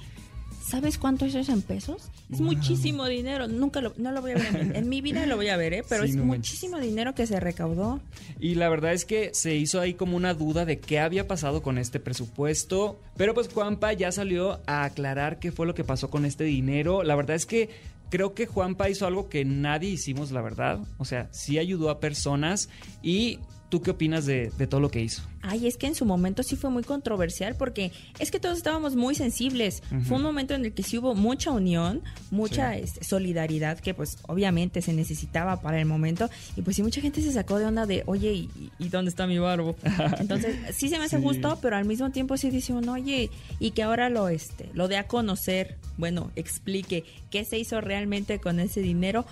¿Sabes 0.64 0.97
cuánto 0.97 1.25
es 1.26 1.35
eso 1.35 1.52
en 1.52 1.61
pesos? 1.61 2.09
Es 2.31 2.41
muchísimo 2.41 3.07
dinero. 3.07 3.49
Nunca 3.49 3.81
lo, 3.81 3.93
no 3.97 4.12
lo 4.12 4.21
voy 4.23 4.31
a 4.31 4.35
ver 4.37 4.47
en 4.57 4.69
mi, 4.71 4.76
en 4.79 4.88
mi 4.88 5.00
vida, 5.00 5.26
lo 5.26 5.35
voy 5.37 5.49
a 5.49 5.57
ver, 5.57 5.73
¿eh? 5.75 5.83
Pero 5.88 6.05
Sí, 6.05 6.11
es 6.11 6.17
no 6.17 6.25
manches. 6.25 6.38
muchísimo 6.52 6.79
dinero 6.79 7.14
que 7.17 7.26
se 7.26 7.41
recaudó. 7.41 8.00
Y 8.38 8.55
la 8.55 8.69
verdad 8.69 8.93
es 8.93 9.05
que 9.05 9.31
se 9.35 9.57
hizo 9.57 9.81
ahí 9.81 9.95
como 9.95 10.17
una 10.17 10.35
duda 10.35 10.64
de 10.64 10.79
qué 10.79 11.00
había 11.00 11.26
pasado 11.26 11.62
con 11.62 11.79
este 11.79 11.99
presupuesto. 11.99 13.00
Pero 13.17 13.35
pues 13.35 13.49
Juanpa 13.52 13.93
ya 13.93 14.12
salió 14.12 14.61
a 14.67 14.85
aclarar 14.85 15.41
qué 15.41 15.50
fue 15.50 15.67
lo 15.67 15.75
que 15.75 15.83
pasó 15.85 16.11
con 16.11 16.25
este 16.25 16.45
dinero. 16.45 17.02
La 17.02 17.17
verdad 17.17 17.35
es 17.37 17.45
que 17.45 17.69
creo 18.09 18.33
que 18.35 18.47
Juanpa 18.47 18.88
hizo 18.88 19.05
algo 19.07 19.29
que 19.29 19.45
nadie 19.45 19.91
hicimos, 19.91 20.31
la 20.31 20.43
verdad. 20.43 20.79
O 20.99 21.05
sea, 21.05 21.29
sí 21.33 21.59
ayudó 21.59 21.91
a 21.91 21.99
personas 21.99 22.69
y 23.02 23.41
¿Tú 23.73 23.81
qué 23.81 23.91
opinas 23.93 24.26
de, 24.26 24.52
de 24.59 24.67
todo 24.67 24.81
lo 24.81 24.91
que 24.91 25.00
hizo? 25.00 25.23
Ay, 25.41 25.67
es 25.67 25.79
que 25.79 25.87
en 25.87 25.95
su 25.95 26.05
momento 26.05 26.43
sí 26.43 26.57
fue 26.57 26.69
muy 26.69 26.83
controversial 26.83 27.55
porque 27.57 27.91
es 28.19 28.31
que 28.31 28.38
todos 28.38 28.59
estábamos 28.59 28.97
muy 28.97 29.14
sensibles. 29.14 29.83
Fue 30.07 30.19
un 30.19 30.23
momento 30.23 30.52
en 30.52 30.67
el 30.67 30.75
que 30.75 30.83
sí 30.83 30.99
hubo 30.99 31.14
mucha 31.14 31.52
unión, 31.52 32.02
mucha 32.31 32.76
este, 32.76 33.02
solidaridad 33.02 33.81
que 33.81 33.95
pues 33.95 34.19
obviamente 34.29 34.83
se 34.83 34.93
necesitaba 34.93 35.62
para 35.62 35.81
el 35.81 35.87
momento 35.87 36.29
y 36.55 36.61
pues 36.61 36.76
sí 36.76 36.83
mucha 36.83 37.00
gente 37.00 37.23
se 37.23 37.33
sacó 37.33 37.59
de 37.59 37.64
onda 37.64 37.87
de, 37.87 38.02
oye, 38.05 38.33
¿y, 38.35 38.50
y 38.79 38.88
dónde 38.91 39.09
está 39.09 39.26
mi 39.26 39.38
barbo? 39.38 39.75
Entonces 40.21 40.55
sí 40.76 40.91
se 40.91 40.99
me 40.99 41.05
hace 41.07 41.17
Sí. 41.17 41.23
justo, 41.23 41.59
pero 41.62 41.76
al 41.76 41.87
mismo 41.87 42.11
tiempo 42.11 42.37
sí 42.37 42.50
dice 42.50 42.75
uno, 42.75 42.93
oye, 42.93 43.31
y 43.59 43.71
que 43.71 43.83
ahora 43.85 44.11
lo 44.11 44.29
este, 44.29 44.69
lo 44.75 44.87
dé 44.87 44.99
a 44.99 45.07
conocer, 45.07 45.79
bueno, 45.97 46.31
explique 46.37 47.05
qué 47.31 47.47
se 47.47 47.57
hizo 47.59 47.81
realmente 47.81 48.38
con 48.38 48.61
ese 48.61 48.83
dinero. 48.83 49.25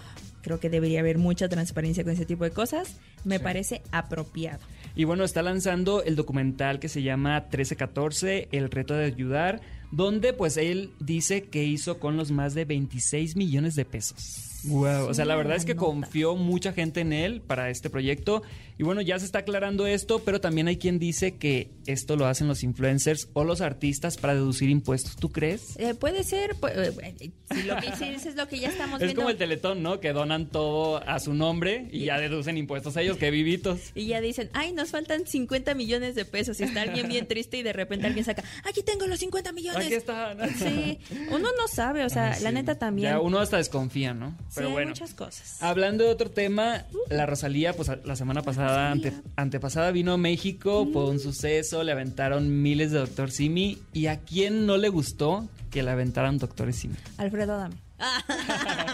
Creo 0.42 0.58
que 0.60 0.70
debería 0.70 1.00
haber 1.00 1.18
mucha 1.18 1.48
transparencia 1.48 2.02
con 2.04 2.12
ese 2.12 2.24
tipo 2.26 2.44
de 2.44 2.50
cosas. 2.50 2.96
Me 3.24 3.38
Sí. 3.38 3.44
parece 3.44 3.82
apropiado. 3.92 4.60
Y 4.96 5.04
bueno, 5.04 5.24
está 5.24 5.42
lanzando 5.42 6.02
el 6.02 6.16
documental 6.16 6.80
que 6.80 6.88
se 6.88 7.02
llama 7.02 7.40
1314, 7.40 8.48
El 8.52 8.70
reto 8.70 8.94
de 8.94 9.04
ayudar, 9.04 9.60
donde 9.92 10.32
pues 10.32 10.56
él 10.56 10.90
dice 11.00 11.42
que 11.44 11.64
hizo 11.64 11.98
con 11.98 12.16
los 12.16 12.30
más 12.30 12.54
de 12.54 12.64
26 12.64 13.36
millones 13.36 13.74
de 13.76 13.84
pesos. 13.84 14.46
Wow, 14.64 15.08
o 15.08 15.14
sea, 15.14 15.24
la 15.24 15.36
verdad 15.36 15.56
es 15.56 15.64
que 15.64 15.76
confió 15.76 16.36
mucha 16.36 16.72
gente 16.72 17.00
en 17.00 17.12
él 17.12 17.40
para 17.40 17.70
este 17.70 17.88
proyecto. 17.90 18.42
Y 18.78 18.82
bueno, 18.82 19.02
ya 19.02 19.18
se 19.18 19.26
está 19.26 19.40
aclarando 19.40 19.86
esto, 19.86 20.20
pero 20.24 20.40
también 20.40 20.66
hay 20.66 20.76
quien 20.78 20.98
dice 20.98 21.36
que 21.36 21.70
esto 21.86 22.16
lo 22.16 22.24
hacen 22.26 22.48
los 22.48 22.62
influencers 22.62 23.28
o 23.34 23.44
los 23.44 23.60
artistas 23.60 24.16
para 24.16 24.32
deducir 24.34 24.70
impuestos. 24.70 25.16
¿Tú 25.16 25.30
crees? 25.30 25.76
Eh, 25.78 25.94
puede 25.94 26.22
ser, 26.24 26.54
pu- 26.56 26.70
eh, 26.74 27.30
si 27.54 27.62
lo 27.64 27.76
que 27.76 27.90
dices 27.90 28.24
es 28.24 28.36
lo 28.36 28.48
que 28.48 28.58
ya 28.58 28.68
estamos 28.68 28.94
Es 29.00 29.08
viendo. 29.08 29.20
como 29.20 29.30
el 29.30 29.36
Teletón, 29.36 29.82
¿no? 29.82 30.00
Que 30.00 30.12
donan 30.14 30.46
todo 30.46 31.06
a 31.06 31.18
su 31.20 31.34
nombre 31.34 31.88
y 31.92 32.06
ya 32.06 32.18
deducen 32.18 32.56
impuestos 32.56 32.96
a 32.96 33.02
ellos, 33.02 33.18
que 33.18 33.30
vivitos. 33.30 33.80
Y 33.94 34.06
ya 34.06 34.22
dicen, 34.22 34.48
ay, 34.54 34.72
nos 34.72 34.90
faltan 34.90 35.26
50 35.26 35.74
millones 35.74 36.14
de 36.14 36.24
pesos. 36.24 36.58
Y 36.60 36.64
está 36.64 36.80
alguien 36.82 37.06
bien 37.08 37.28
triste 37.28 37.58
y 37.58 37.62
de 37.62 37.74
repente 37.74 38.06
alguien 38.06 38.24
saca, 38.24 38.44
aquí 38.64 38.82
tengo 38.82 39.06
los 39.06 39.18
50 39.18 39.52
millones. 39.52 39.84
Aquí 39.86 39.94
están. 39.94 40.38
Sí, 40.56 40.98
uno 41.30 41.48
no 41.56 41.68
sabe, 41.68 42.04
o 42.04 42.08
sea, 42.08 42.32
Ay, 42.32 42.42
la 42.42 42.50
neta 42.52 42.78
también. 42.78 43.10
Ya 43.10 43.20
uno 43.20 43.38
hasta 43.40 43.58
desconfía, 43.58 44.14
¿no? 44.14 44.38
Sí, 44.50 44.54
Pero 44.56 44.66
hay 44.66 44.72
bueno. 44.72 44.88
muchas 44.90 45.14
cosas. 45.14 45.62
Hablando 45.62 46.02
de 46.02 46.10
otro 46.10 46.28
tema, 46.28 46.84
la 47.08 47.24
Rosalía, 47.24 47.72
pues 47.72 47.88
la 48.04 48.16
semana 48.16 48.42
pasada, 48.42 48.90
ante- 48.90 49.12
antepasada, 49.36 49.92
vino 49.92 50.12
a 50.14 50.16
México, 50.18 50.88
fue 50.92 51.04
un 51.08 51.20
suceso, 51.20 51.84
le 51.84 51.92
aventaron 51.92 52.60
miles 52.60 52.90
de 52.90 52.98
Doctor 52.98 53.30
Simi. 53.30 53.78
¿Y 53.92 54.06
a 54.08 54.18
quién 54.18 54.66
no 54.66 54.76
le 54.76 54.88
gustó 54.88 55.48
que 55.70 55.84
le 55.84 55.90
aventaran 55.92 56.38
Doctor 56.38 56.72
Simi? 56.72 56.96
Alfredo, 57.16 57.56
dame. 57.58 57.76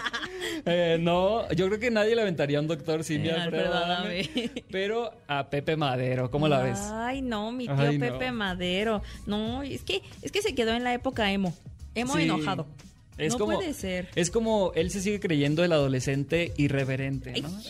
Eh, 0.65 0.97
no, 0.99 1.49
yo 1.53 1.67
creo 1.67 1.79
que 1.79 1.91
nadie 1.91 2.15
le 2.15 2.21
aventaría 2.21 2.59
un 2.59 2.67
Doctor 2.67 3.03
Simi 3.03 3.29
Eh, 3.29 3.31
Alfredo 3.33 3.73
Adame, 3.73 4.21
Adame. 4.21 4.51
Pero 4.71 5.11
a 5.27 5.49
Pepe 5.49 5.75
Madero, 5.77 6.29
¿cómo 6.31 6.47
la 6.47 6.61
ves? 6.61 6.79
Ay, 6.91 7.21
no, 7.21 7.51
mi 7.51 7.65
tío 7.65 7.75
Ay, 7.77 7.97
no. 7.97 8.05
Pepe 8.05 8.31
Madero. 8.31 9.01
No, 9.25 9.61
es 9.63 9.83
que, 9.83 10.01
es 10.21 10.31
que 10.31 10.41
se 10.41 10.55
quedó 10.55 10.73
en 10.73 10.83
la 10.83 10.93
época 10.93 11.31
emo. 11.31 11.53
Emo 11.95 12.15
Sí. 12.15 12.23
enojado. 12.23 12.67
Es 13.17 13.33
no 13.33 13.39
como, 13.39 13.55
puede 13.55 13.73
ser. 13.73 14.09
Es 14.15 14.29
como 14.31 14.71
él 14.75 14.91
se 14.91 15.01
sigue 15.01 15.19
creyendo 15.19 15.63
el 15.63 15.71
adolescente 15.71 16.53
irreverente, 16.57 17.41
¿no? 17.41 17.49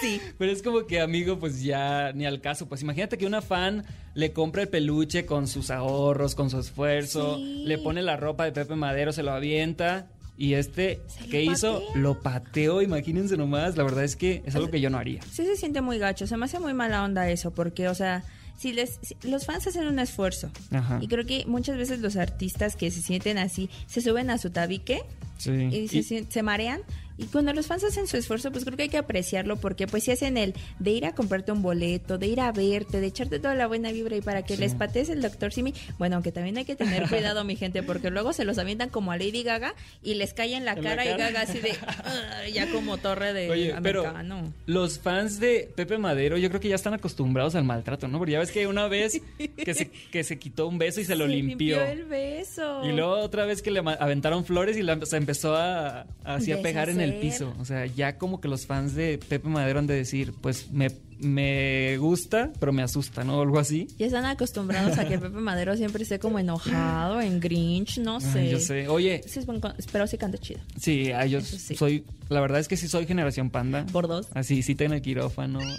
Sí. 0.00 0.20
Pero 0.36 0.50
es 0.52 0.62
como 0.62 0.86
que, 0.86 1.00
amigo, 1.00 1.38
pues 1.38 1.62
ya 1.62 2.12
ni 2.12 2.26
al 2.26 2.40
caso. 2.40 2.68
Pues 2.68 2.82
imagínate 2.82 3.16
que 3.18 3.24
una 3.26 3.40
fan 3.40 3.84
le 4.14 4.32
compra 4.32 4.62
el 4.62 4.68
peluche 4.68 5.24
con 5.26 5.46
sus 5.46 5.70
ahorros, 5.70 6.34
con 6.34 6.50
su 6.50 6.58
esfuerzo, 6.58 7.36
Sí. 7.36 7.62
le 7.66 7.78
pone 7.78 8.02
la 8.02 8.16
ropa 8.16 8.44
de 8.44 8.52
Pepe 8.52 8.74
Madero, 8.74 9.12
se 9.12 9.22
lo 9.22 9.30
avienta. 9.32 10.08
Y 10.36 10.52
este, 10.54 11.00
¿qué 11.30 11.42
hizo? 11.44 11.74
patea. 11.80 11.96
Lo 12.02 12.20
pateó, 12.20 12.82
imagínense 12.82 13.36
nomás. 13.38 13.76
La 13.76 13.84
verdad 13.84 14.04
es 14.04 14.16
que 14.16 14.42
es 14.44 14.54
algo 14.54 14.70
que 14.70 14.80
yo 14.82 14.90
no 14.90 14.98
haría. 14.98 15.22
Sí 15.22 15.46
se 15.46 15.56
siente 15.56 15.80
muy 15.80 15.98
gacho, 15.98 16.26
se 16.26 16.36
me 16.36 16.44
hace 16.44 16.58
muy 16.58 16.74
mala 16.74 17.02
onda 17.04 17.30
eso, 17.30 17.52
porque, 17.54 17.88
o 17.88 17.94
sea, 17.94 18.22
si 18.56 18.72
les, 18.72 18.98
si- 19.02 19.16
los 19.28 19.46
fans 19.46 19.66
hacen 19.66 19.86
un 19.86 19.98
esfuerzo. 19.98 20.50
Ajá. 20.70 20.98
Y 21.02 21.08
creo 21.08 21.24
que 21.26 21.44
muchas 21.46 21.76
veces 21.76 22.00
los 22.00 22.16
artistas 22.16 22.76
que 22.76 22.90
se 22.90 23.02
sienten 23.02 23.38
así, 23.38 23.68
se 23.86 24.00
suben 24.00 24.30
a 24.30 24.38
su 24.38 24.50
tabique 24.50 25.02
Sí. 25.38 25.50
y 25.52 25.88
se, 25.88 26.14
Y- 26.16 26.26
se 26.30 26.42
marean. 26.42 26.80
Y 27.18 27.24
cuando 27.26 27.52
los 27.54 27.66
fans 27.66 27.82
hacen 27.84 28.06
su 28.06 28.16
esfuerzo, 28.16 28.50
pues 28.52 28.64
creo 28.64 28.76
que 28.76 28.84
hay 28.84 28.88
que 28.88 28.98
apreciarlo 28.98 29.56
porque 29.56 29.86
pues 29.86 30.04
si 30.04 30.10
hacen 30.10 30.36
el 30.36 30.54
de 30.78 30.90
ir 30.90 31.06
a 31.06 31.14
comprarte 31.14 31.50
un 31.52 31.62
boleto, 31.62 32.18
de 32.18 32.26
ir 32.26 32.40
a 32.40 32.52
verte, 32.52 33.00
de 33.00 33.06
echarte 33.06 33.38
toda 33.38 33.54
la 33.54 33.66
buena 33.66 33.90
vibra 33.92 34.16
y 34.16 34.20
para 34.20 34.42
que 34.42 34.54
Sí. 34.56 34.60
les 34.60 34.74
patees 34.74 35.08
el 35.08 35.22
doctor 35.22 35.52
Simi, 35.52 35.72
bueno, 35.98 36.16
aunque 36.16 36.30
también 36.32 36.58
hay 36.58 36.64
que 36.66 36.76
tener 36.76 37.08
cuidado 37.08 37.42
mi 37.44 37.56
gente 37.56 37.82
porque 37.82 38.10
luego 38.10 38.32
se 38.32 38.44
los 38.44 38.58
avientan 38.58 38.90
como 38.90 39.12
a 39.12 39.16
Lady 39.16 39.42
Gaga 39.42 39.74
y 40.02 40.14
les 40.14 40.34
cae 40.34 40.54
en 40.54 40.64
la 40.64 40.72
En 40.72 40.84
la 40.84 40.90
cara 40.90 41.04
y. 41.06 41.16
Gaga 41.16 41.40
así 41.42 41.58
de 41.60 41.72
ya 42.52 42.70
como 42.70 42.98
torre 42.98 43.32
de 43.32 43.50
Oye, 43.50 43.74
pero 43.82 44.00
americano. 44.06 44.52
los 44.66 44.98
fans 44.98 45.40
de 45.40 45.70
Pepe 45.74 45.98
Madero 45.98 46.36
yo 46.36 46.48
creo 46.48 46.60
que 46.60 46.68
ya 46.68 46.74
están 46.74 46.94
acostumbrados 46.94 47.54
al 47.54 47.64
maltrato, 47.64 48.08
¿no? 48.08 48.18
Porque 48.18 48.32
ya 48.32 48.38
ves 48.40 48.50
que 48.52 48.66
una 48.66 48.88
vez 48.88 49.20
que 49.56 49.74
se, 49.74 49.90
que 50.12 50.22
se 50.24 50.38
quitó 50.38 50.66
un 50.68 50.78
beso 50.78 51.00
y 51.00 51.04
se 51.04 51.16
lo 51.16 51.24
Se 51.26 51.30
limpió. 51.32 51.82
el 51.82 52.04
beso. 52.04 52.82
Y 52.84 52.92
luego 52.92 53.12
otra 53.12 53.46
vez 53.46 53.62
que 53.62 53.70
le 53.70 53.80
aventaron 53.80 54.44
flores 54.44 54.76
y 54.76 54.82
la- 54.82 55.04
se 55.06 55.16
empezó 55.16 55.56
a, 55.56 56.00
a- 56.00 56.06
así 56.24 56.52
a 56.52 56.60
pegar 56.60 56.88
en 56.90 57.00
el 57.00 57.05
Deshacer. 57.12 57.30
piso. 57.48 57.54
O 57.60 57.64
sea, 57.64 57.86
ya 57.86 58.18
como 58.18 58.40
que 58.40 58.48
los 58.48 58.66
fans 58.66 58.94
de 58.94 59.18
Pepe 59.18 59.48
Madero 59.48 59.78
han 59.78 59.86
de 59.86 59.94
decir, 59.94 60.32
pues 60.40 60.70
me, 60.70 60.88
me 61.20 61.96
gusta, 61.98 62.52
pero 62.60 62.72
me 62.72 62.82
asusta, 62.82 63.24
¿no? 63.24 63.38
O 63.38 63.42
algo 63.42 63.58
así. 63.58 63.88
Ya 63.98 64.06
están 64.06 64.24
acostumbrados 64.24 64.98
a 64.98 65.08
que 65.08 65.18
Pepe 65.18 65.38
Madero 65.38 65.76
siempre 65.76 66.02
esté 66.02 66.18
como 66.18 66.38
enojado, 66.38 67.20
en 67.20 67.40
Grinch, 67.40 67.98
no 67.98 68.20
sé. 68.20 68.40
Ay, 68.40 68.50
yo 68.50 68.60
sé. 68.60 68.88
Oye, 68.88 69.22
Sí, 69.26 69.38
es 69.38 69.46
buen 69.46 69.60
con- 69.60 69.74
pero 69.92 70.06
sí 70.06 70.18
canta 70.18 70.38
chido. 70.38 70.60
sí, 70.80 71.10
a 71.12 71.24
ellos 71.24 71.44
Eso 71.44 71.58
sí. 71.58 71.74
soy, 71.76 72.04
la 72.28 72.40
verdad 72.40 72.60
es 72.60 72.68
que 72.68 72.76
sí 72.76 72.88
soy 72.88 73.06
generación 73.06 73.50
panda. 73.50 73.86
Por 73.92 74.08
dos. 74.08 74.28
Así, 74.34 74.62
sí 74.62 74.76
en 74.78 74.92
el 74.92 75.02
quirófano. 75.02 75.60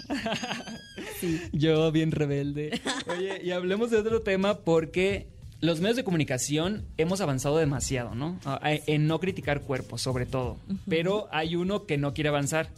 Sí. 1.20 1.40
Yo 1.52 1.90
bien 1.90 2.12
rebelde. 2.12 2.80
Oye, 3.08 3.40
y 3.42 3.50
hablemos 3.50 3.90
de 3.90 3.96
otro 3.98 4.20
tema 4.22 4.58
porque 4.60 5.26
los 5.60 5.80
medios 5.80 5.96
de 5.96 6.04
comunicación 6.04 6.84
hemos 6.96 7.20
avanzado 7.20 7.56
demasiado, 7.56 8.14
¿no? 8.14 8.38
Ah, 8.44 8.60
En 8.86 9.06
no 9.06 9.18
criticar 9.18 9.62
cuerpos, 9.62 10.02
sobre 10.02 10.26
todo. 10.26 10.56
Pero 10.88 11.28
hay 11.32 11.56
uno 11.56 11.84
que 11.84 11.98
no 11.98 12.14
quiere 12.14 12.28
avanzar. 12.28 12.68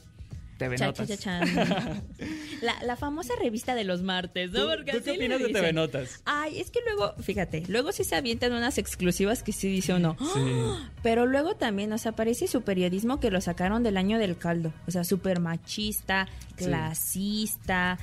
TV 0.61 0.77
Cha, 0.77 0.87
Notas. 0.87 1.09
cha, 1.09 1.17
cha, 1.17 1.41
chan. 1.45 2.03
La, 2.63 2.75
la 2.85 2.95
famosa 2.97 3.33
revista 3.41 3.75
de 3.75 3.85
los 3.85 4.03
martes, 4.03 4.51
¿no? 4.53 4.61
¿Tú, 4.61 4.69
Porque 4.69 4.93
tú 4.93 4.99
así 4.99 5.05
qué 5.05 5.11
opinas 5.17 5.39
de. 5.39 5.49
TV 5.49 5.73
Notas? 5.73 6.21
Ay, 6.27 6.61
es 6.61 6.71
que 6.71 6.81
luego, 6.85 7.15
fíjate, 7.23 7.63
luego 7.69 7.91
sí 7.93 8.05
se 8.05 8.15
avientan 8.17 8.53
unas 8.53 8.77
exclusivas 8.77 9.43
que 9.43 9.53
sí 9.53 9.69
dice 9.69 9.95
uno. 9.95 10.17
Sí. 10.21 10.41
"Ah", 10.45 10.91
Pero 11.03 11.25
luego 11.25 11.57
también, 11.57 11.91
o 11.95 11.99
sea, 11.99 12.13
parece 12.13 12.47
su 12.47 12.61
periodismo 12.63 13.19
que 13.19 13.31
lo 13.31 13.41
sacaron 13.41 13.83
del 13.83 13.97
año 13.97 14.19
del 14.19 14.37
caldo. 14.37 14.73
O 14.87 14.91
sea, 14.91 15.05
súper 15.05 15.41
machista, 15.41 16.29
Sí. 16.59 16.67
clasista, 16.67 17.99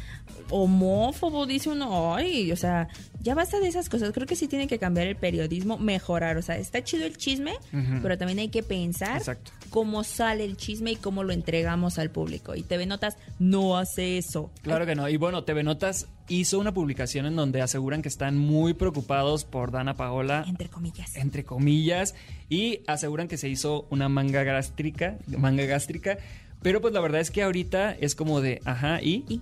homófobo, 0.49 1.45
dice 1.45 1.69
uno. 1.69 2.15
Ay, 2.15 2.51
o 2.51 2.55
sea, 2.55 2.87
ya 3.21 3.35
basta 3.35 3.59
de 3.59 3.67
esas 3.67 3.89
cosas. 3.89 4.11
Creo 4.13 4.25
que 4.25 4.35
sí 4.35 4.47
tiene 4.47 4.67
que 4.67 4.79
cambiar 4.79 5.05
el 5.07 5.15
periodismo, 5.15 5.77
mejorar. 5.77 6.37
O 6.37 6.41
sea, 6.41 6.57
está 6.57 6.83
chido 6.83 7.05
el 7.05 7.17
chisme, 7.17 7.53
pero 8.01 8.17
también 8.17 8.39
hay 8.39 8.49
que 8.49 8.63
pensar 8.63 9.17
Exacto. 9.17 9.51
cómo 9.69 10.03
sale 10.03 10.43
el 10.45 10.57
chisme 10.57 10.93
y 10.93 10.95
cómo 10.95 11.23
lo 11.23 11.33
entregamos 11.33 11.99
al 11.99 12.09
público. 12.09 12.46
Y 12.55 12.63
TV 12.63 12.85
Notas 12.85 13.17
no 13.39 13.77
hace 13.77 14.17
eso. 14.17 14.51
Claro 14.61 14.85
que 14.85 14.95
no. 14.95 15.07
Y 15.09 15.17
bueno, 15.17 15.43
TV 15.43 15.63
Notas 15.63 16.07
hizo 16.29 16.59
una 16.59 16.73
publicación 16.73 17.25
en 17.25 17.35
donde 17.35 17.61
aseguran 17.61 18.01
que 18.01 18.09
están 18.09 18.37
muy 18.37 18.73
preocupados 18.73 19.45
por 19.45 19.71
Dana 19.71 19.95
Paola. 19.95 20.45
Entre 20.47 20.69
comillas. 20.69 21.15
entre 21.15 21.43
comillas, 21.43 22.15
y 22.49 22.81
aseguran 22.87 23.27
que 23.27 23.37
se 23.37 23.49
hizo 23.49 23.87
una 23.89 24.09
manga 24.09 24.43
gástrica, 24.43 25.17
manga 25.27 25.65
gástrica, 25.65 26.17
pero 26.61 26.81
pues 26.81 26.93
la 26.93 26.99
verdad 26.99 27.21
es 27.21 27.31
que 27.31 27.43
ahorita 27.43 27.91
es 27.93 28.15
como 28.15 28.41
de, 28.41 28.61
ajá, 28.65 29.01
y 29.01 29.25
¿Y? 29.27 29.41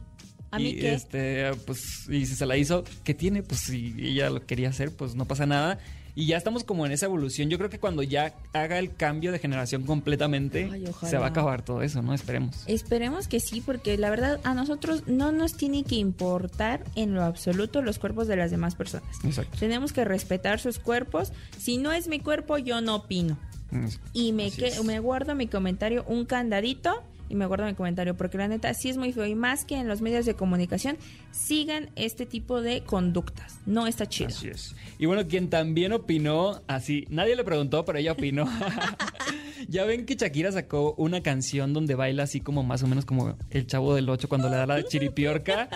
¿A 0.56 0.60
mí 0.60 0.70
y, 0.70 0.80
qué? 0.80 0.94
este, 0.94 1.52
pues 1.66 2.08
y 2.10 2.26
si 2.26 2.36
se 2.36 2.46
la 2.46 2.58
hizo, 2.58 2.84
¿qué 3.04 3.14
tiene? 3.14 3.44
Pues 3.44 3.62
si 3.62 3.94
ella 4.00 4.30
lo 4.30 4.46
quería 4.46 4.70
hacer, 4.70 4.92
pues 4.92 5.16
no 5.16 5.26
pasa 5.26 5.46
nada. 5.46 5.80
Y 6.18 6.28
ya 6.28 6.38
estamos 6.38 6.64
como 6.64 6.86
en 6.86 6.94
esa 6.94 7.08
evolución. 7.08 7.50
Yo 7.50 7.58
creo 7.58 7.70
que 7.70 7.78
cuando 7.78 8.02
ya 8.02 8.34
haga 8.54 8.80
el 8.80 8.96
cambio 8.96 9.34
de 9.34 9.40
generación 9.40 9.84
completamente, 9.84 10.70
Ay, 10.72 10.86
se 11.04 11.18
va 11.18 11.26
a 11.26 11.30
acabar 11.30 11.62
todo 11.62 11.82
eso, 11.82 12.02
¿no? 12.02 12.14
Esperemos. 12.14 12.64
Esperemos 12.68 13.28
que 13.28 13.42
sí, 13.42 13.60
porque 13.60 13.98
la 13.98 14.10
verdad 14.10 14.40
a 14.46 14.54
nosotros 14.54 15.04
no 15.08 15.34
nos 15.34 15.58
tiene 15.58 15.84
que 15.84 15.96
importar 15.96 16.86
en 16.96 17.14
lo 17.14 17.24
absoluto 17.24 17.82
los 17.82 18.00
cuerpos 18.00 18.28
de 18.28 18.38
las 18.38 18.50
demás 18.50 18.76
personas. 18.76 19.10
Exacto. 19.26 19.58
Tenemos 19.60 19.92
que 19.92 20.06
respetar 20.06 20.62
sus 20.62 20.80
cuerpos. 20.80 21.34
Si 21.60 21.78
no 21.78 21.92
es 21.92 22.08
mi 22.08 22.22
cuerpo, 22.22 22.58
yo 22.58 22.80
no 22.80 22.96
opino. 22.96 23.38
Y 24.14 24.32
me, 24.32 24.52
que, 24.52 24.72
me 24.86 25.00
guardo 25.00 25.36
mi 25.36 25.48
comentario, 25.48 26.06
un 26.08 26.24
candadito, 26.24 27.04
y 27.30 27.36
me 27.36 27.46
guardo 27.46 27.66
mi 27.66 27.74
comentario, 27.74 28.16
porque 28.16 28.38
la 28.38 28.48
neta 28.48 28.74
sí 28.74 28.90
es 28.90 28.98
muy 28.98 29.12
feo. 29.12 29.26
Y 29.26 29.36
más 29.36 29.66
que 29.66 29.76
en 29.78 29.88
los 29.88 30.02
medios 30.02 30.26
de 30.26 30.36
comunicación, 30.36 30.98
sigan 31.32 31.90
este 31.96 32.26
tipo 32.26 32.62
de 32.62 32.84
conductas. 32.84 33.60
No 33.66 33.88
está 33.88 34.08
chido. 34.08 34.30
Así 34.30 34.50
es. 34.50 34.76
Y 34.98 35.06
bueno, 35.06 35.28
quien 35.28 35.50
también 35.50 35.94
opinó, 35.94 36.62
así, 36.68 37.06
nadie 37.10 37.36
le 37.36 37.44
preguntó, 37.44 37.86
pero 37.86 38.00
ella 38.00 38.14
opinó. 38.14 38.46
ya 39.68 39.86
ven 39.86 40.06
que 40.06 40.16
Shakira 40.16 40.52
sacó 40.52 40.94
una 40.98 41.22
canción 41.22 41.74
donde 41.74 41.96
baila 41.96 42.24
así 42.24 42.42
como 42.42 42.64
más 42.64 42.84
o 42.84 42.88
menos 42.88 43.06
como 43.06 43.38
el 43.50 43.68
chavo 43.68 43.96
del 43.96 44.10
8 44.10 44.30
cuando 44.30 44.50
le 44.50 44.58
da 44.58 44.66
la 44.66 44.84
chiripiorca. 44.84 45.70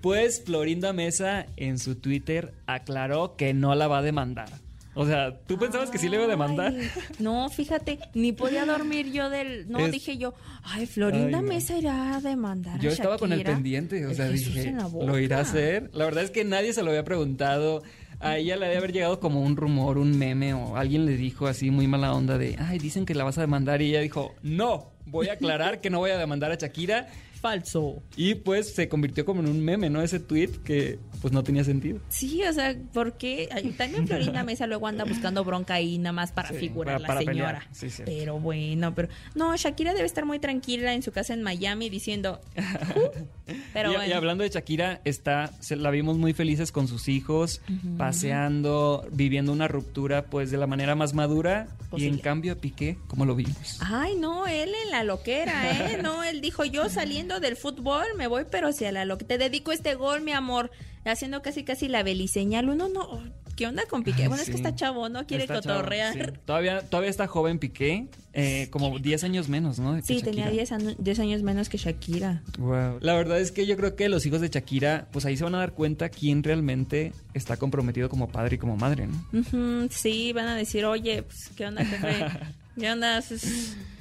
Pues 0.00 0.42
Florinda 0.44 0.92
Mesa 0.92 1.46
en 1.56 1.78
su 1.78 1.96
Twitter 1.96 2.54
aclaró 2.66 3.36
que 3.36 3.54
no 3.54 3.74
la 3.74 3.88
va 3.88 3.98
a 3.98 4.02
demandar. 4.02 4.65
O 4.98 5.06
sea, 5.06 5.38
¿tú 5.46 5.58
pensabas 5.58 5.90
que 5.90 5.98
sí 5.98 6.08
le 6.08 6.16
iba 6.16 6.24
a 6.24 6.28
demandar? 6.28 6.74
No, 7.18 7.48
fíjate, 7.50 7.98
ni 8.14 8.32
podía 8.32 8.64
dormir 8.64 9.12
yo 9.12 9.28
del... 9.30 9.68
No, 9.70 9.78
Es- 9.80 9.92
dije 9.92 10.16
yo, 10.16 10.32
ay, 10.64 10.86
Florinda 10.86 11.38
Ay, 11.38 11.44
no. 11.44 11.48
Mesa 11.48 11.76
irá 11.78 12.16
a 12.16 12.20
demandar 12.22 12.80
a 12.80 12.82
Yo 12.82 12.90
estaba 12.90 13.18
con 13.18 13.30
el 13.32 13.38
Shakira". 13.40 13.54
pendiente, 13.54 14.06
o 14.06 14.14
sea, 14.14 14.28
dije, 14.28 14.74
¿lo 15.04 15.18
irá 15.18 15.38
a 15.38 15.42
hacer? 15.42 15.90
La 15.92 16.06
verdad 16.06 16.24
es 16.24 16.30
que 16.30 16.44
nadie 16.44 16.72
se 16.72 16.82
lo 16.82 16.88
había 16.90 17.04
preguntado. 17.04 17.82
A 18.18 18.38
ella 18.38 18.56
le 18.56 18.64
había 18.64 18.78
haber 18.78 18.92
llegado 18.94 19.20
como 19.20 19.42
un 19.42 19.56
rumor, 19.56 19.98
un 19.98 20.16
meme, 20.18 20.54
o 20.54 20.76
alguien 20.78 21.04
le 21.04 21.18
dijo 21.18 21.46
así 21.46 21.70
muy 21.70 21.86
mala 21.86 22.14
onda 22.14 22.38
de, 22.38 22.56
ay, 22.58 22.78
dicen 22.78 23.04
que 23.04 23.14
la 23.14 23.24
vas 23.24 23.36
a 23.36 23.42
demandar. 23.42 23.82
Y 23.82 23.90
ella 23.90 24.00
dijo, 24.00 24.34
no, 24.42 24.90
voy 25.06 25.28
a 25.28 25.34
aclarar 25.34 25.80
que 25.80 25.90
no 25.90 25.98
voy 25.98 26.10
a 26.10 26.18
demandar 26.18 26.50
a 26.52 26.56
Shakira. 26.56 27.08
Falso. 27.40 28.02
Y 28.16 28.34
pues 28.36 28.74
se 28.74 28.88
convirtió 28.88 29.26
como 29.26 29.40
en 29.42 29.48
un 29.48 29.62
meme, 29.62 29.90
¿no? 29.90 30.00
Ese 30.00 30.18
tweet 30.18 30.48
que 30.64 30.98
pues 31.20 31.34
no 31.34 31.44
tenía 31.44 31.62
sentido. 31.64 32.00
Sí, 32.08 32.42
o 32.42 32.52
sea, 32.52 32.74
porque 32.94 33.48
también 33.76 34.06
Florinda 34.08 34.42
Mesa 34.42 34.66
luego 34.66 34.86
anda 34.88 35.04
buscando 35.04 35.44
bronca 35.44 35.74
ahí 35.74 35.98
nada 35.98 36.12
más 36.12 36.32
para 36.32 36.48
Sí, 36.48 36.56
figurar 36.56 37.02
para- 37.02 37.20
la 37.20 37.30
señora. 37.32 37.68
Sí, 37.72 37.90
cierto. 37.90 38.10
pero 38.12 38.40
bueno, 38.40 38.94
pero 38.94 39.08
no, 39.34 39.54
Shakira 39.54 39.92
debe 39.92 40.06
estar 40.06 40.24
muy 40.24 40.38
tranquila 40.38 40.94
en 40.94 41.02
su 41.02 41.12
casa 41.12 41.34
en 41.34 41.42
Miami 41.42 41.90
diciendo, 41.90 42.40
"Uh", 42.56 43.10
pero 43.74 43.90
y, 43.90 43.94
y 43.94 43.96
bueno. 43.98 44.16
hablando 44.16 44.42
de 44.42 44.48
Shakira, 44.50 45.02
está, 45.04 45.52
se, 45.60 45.76
la 45.76 45.90
vimos 45.90 46.16
muy 46.16 46.32
felices 46.32 46.72
con 46.72 46.88
sus 46.88 47.06
hijos, 47.08 47.60
paseando, 47.98 49.06
viviendo 49.12 49.52
una 49.52 49.68
ruptura 49.68 50.24
pues 50.24 50.50
de 50.50 50.56
la 50.56 50.66
manera 50.66 50.94
más 50.94 51.12
madura. 51.14 51.68
Y 51.96 52.06
en 52.06 52.18
cambio 52.18 52.52
a 52.54 52.56
Piqué, 52.56 52.98
¿cómo 53.06 53.24
lo 53.24 53.34
vimos? 53.34 53.78
Ay, 53.80 54.16
no, 54.16 54.46
él 54.46 54.70
en 54.84 54.90
la 54.90 54.95
loquera, 55.04 55.70
¿eh? 55.92 55.98
No, 56.02 56.22
él 56.24 56.40
dijo, 56.40 56.64
yo 56.64 56.88
saliendo 56.88 57.40
del 57.40 57.56
fútbol 57.56 58.04
me 58.16 58.26
voy, 58.26 58.44
pero 58.50 58.68
hacia 58.68 58.92
la 58.92 59.04
loquera. 59.04 59.28
Te 59.28 59.38
dedico 59.38 59.72
este 59.72 59.94
gol, 59.94 60.20
mi 60.20 60.32
amor. 60.32 60.70
Haciendo 61.04 61.40
casi 61.40 61.62
casi 61.62 61.86
la 61.86 62.02
beliseñal. 62.02 62.68
Uno 62.68 62.88
no, 62.88 63.22
¿qué 63.54 63.68
onda 63.68 63.84
con 63.86 64.02
Piqué? 64.02 64.26
Bueno, 64.26 64.42
es 64.42 64.50
que 64.50 64.56
está 64.56 64.74
chavo, 64.74 65.08
¿no? 65.08 65.24
Quiere 65.24 65.44
Está 65.44 65.60
chavo, 65.60 65.76
cotorrear. 65.76 66.14
sí. 66.14 66.20
Todavía, 66.44 66.80
todavía 66.82 67.10
está 67.10 67.28
joven 67.28 67.60
Piqué, 67.60 68.08
eh, 68.32 68.66
como 68.70 68.98
10 68.98 69.22
años 69.22 69.48
menos, 69.48 69.78
¿no? 69.78 69.94
Sí, 70.02 70.20
tenía 70.20 70.46
Shakira. 70.46 70.50
10 70.50 70.72
anu- 70.72 70.96
10 70.98 71.18
años 71.20 71.42
menos 71.44 71.68
que 71.68 71.78
Shakira. 71.78 72.42
Wow. 72.58 72.98
La 73.00 73.14
verdad 73.14 73.38
es 73.38 73.52
que 73.52 73.66
yo 73.66 73.76
creo 73.76 73.94
que 73.94 74.08
los 74.08 74.26
hijos 74.26 74.40
de 74.40 74.48
Shakira, 74.48 75.06
pues 75.12 75.24
ahí 75.26 75.36
se 75.36 75.44
van 75.44 75.54
a 75.54 75.58
dar 75.58 75.74
cuenta 75.74 76.08
quién 76.08 76.42
realmente 76.42 77.12
está 77.34 77.56
comprometido 77.56 78.08
como 78.08 78.26
padre 78.28 78.56
y 78.56 78.58
como 78.58 78.76
madre, 78.76 79.06
¿no? 79.06 79.88
Sí, 79.90 80.32
van 80.32 80.48
a 80.48 80.56
decir, 80.56 80.84
oye, 80.86 81.22
pues, 81.22 81.50
¿qué 81.56 81.66
onda, 81.66 81.84
jefe? 81.84 82.26
¿Qué 82.80 82.90
onda? 82.90 83.22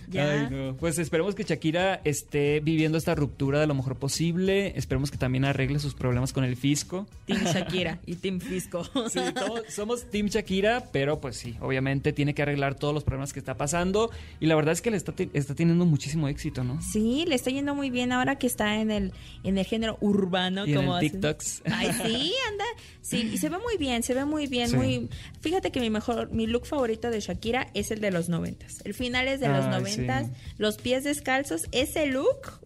Pues, 0.06 0.14
Ya. 0.14 0.32
Ay, 0.32 0.48
no. 0.50 0.76
Pues 0.78 0.98
esperemos 1.00 1.36
que 1.36 1.44
Shakira 1.44 2.02
esté 2.04 2.60
viviendo 2.60 2.98
esta 2.98 3.16
ruptura 3.16 3.60
de 3.60 3.68
lo 3.68 3.74
mejor 3.74 3.96
posible. 3.98 4.74
Esperemos 4.78 5.12
que 5.12 5.18
también 5.18 5.46
arregle 5.46 5.80
sus 5.80 5.94
problemas 5.94 6.34
con 6.34 6.44
el 6.44 6.56
fisco. 6.56 7.08
Team 7.26 7.44
Shakira 7.46 8.00
y 8.06 8.16
Team 8.16 8.40
Fisco. 8.40 8.84
Sí, 9.10 9.20
todos 9.34 9.62
somos 9.70 10.10
Team 10.10 10.28
Shakira, 10.28 10.84
pero 10.92 11.20
pues 11.20 11.38
sí, 11.38 11.56
obviamente 11.62 12.14
tiene 12.14 12.34
que 12.34 12.42
arreglar 12.42 12.76
todos 12.76 12.94
los 12.94 13.04
problemas 13.04 13.34
que 13.34 13.40
está 13.40 13.58
pasando. 13.58 14.12
Y 14.40 14.46
la 14.46 14.56
verdad 14.56 14.74
es 14.74 14.82
que 14.82 14.92
le 14.92 14.98
está, 14.98 15.14
está 15.34 15.56
teniendo 15.56 15.86
muchísimo 15.86 16.28
éxito, 16.28 16.64
¿no? 16.64 16.82
Sí, 16.82 17.26
le 17.28 17.36
está 17.36 17.50
yendo 17.50 17.76
muy 17.76 17.90
bien 17.90 18.12
ahora 18.12 18.38
que 18.38 18.48
está 18.48 18.80
en 18.80 18.92
el 18.92 19.14
en 19.44 19.58
el 19.58 19.66
género 19.66 19.98
urbano 20.02 20.66
Y 20.66 20.72
en 20.72 20.76
como 20.78 20.98
el 20.98 21.06
hacen. 21.06 21.12
TikToks. 21.22 21.62
Ay, 21.72 21.88
sí, 22.04 22.34
anda. 22.52 22.66
Sí, 23.02 23.30
y 23.34 23.38
se 23.38 23.50
ve 23.50 23.58
muy 23.60 23.78
bien, 23.78 24.02
se 24.04 24.14
ve 24.14 24.26
muy 24.26 24.48
bien, 24.48 24.70
Sí. 24.70 24.76
muy 24.76 25.10
Fíjate 25.42 25.72
que 25.72 25.80
mi 25.80 25.90
mejor 25.90 26.32
mi 26.32 26.48
look 26.48 26.66
favorito 26.66 27.10
de 27.12 27.20
Shakira 27.20 27.68
es 27.74 27.92
el 27.92 28.02
de 28.02 28.12
los 28.12 28.30
noventas. 28.30 28.82
El 28.84 28.94
final 28.94 29.28
es 29.28 29.40
de 29.40 29.48
los 29.48 29.66
Ay, 29.66 29.72
noventas, 29.98 30.28
sí. 30.28 30.54
los 30.58 30.78
pies 30.78 31.04
descalzos, 31.04 31.68
ese 31.72 32.08
look. 32.08 32.60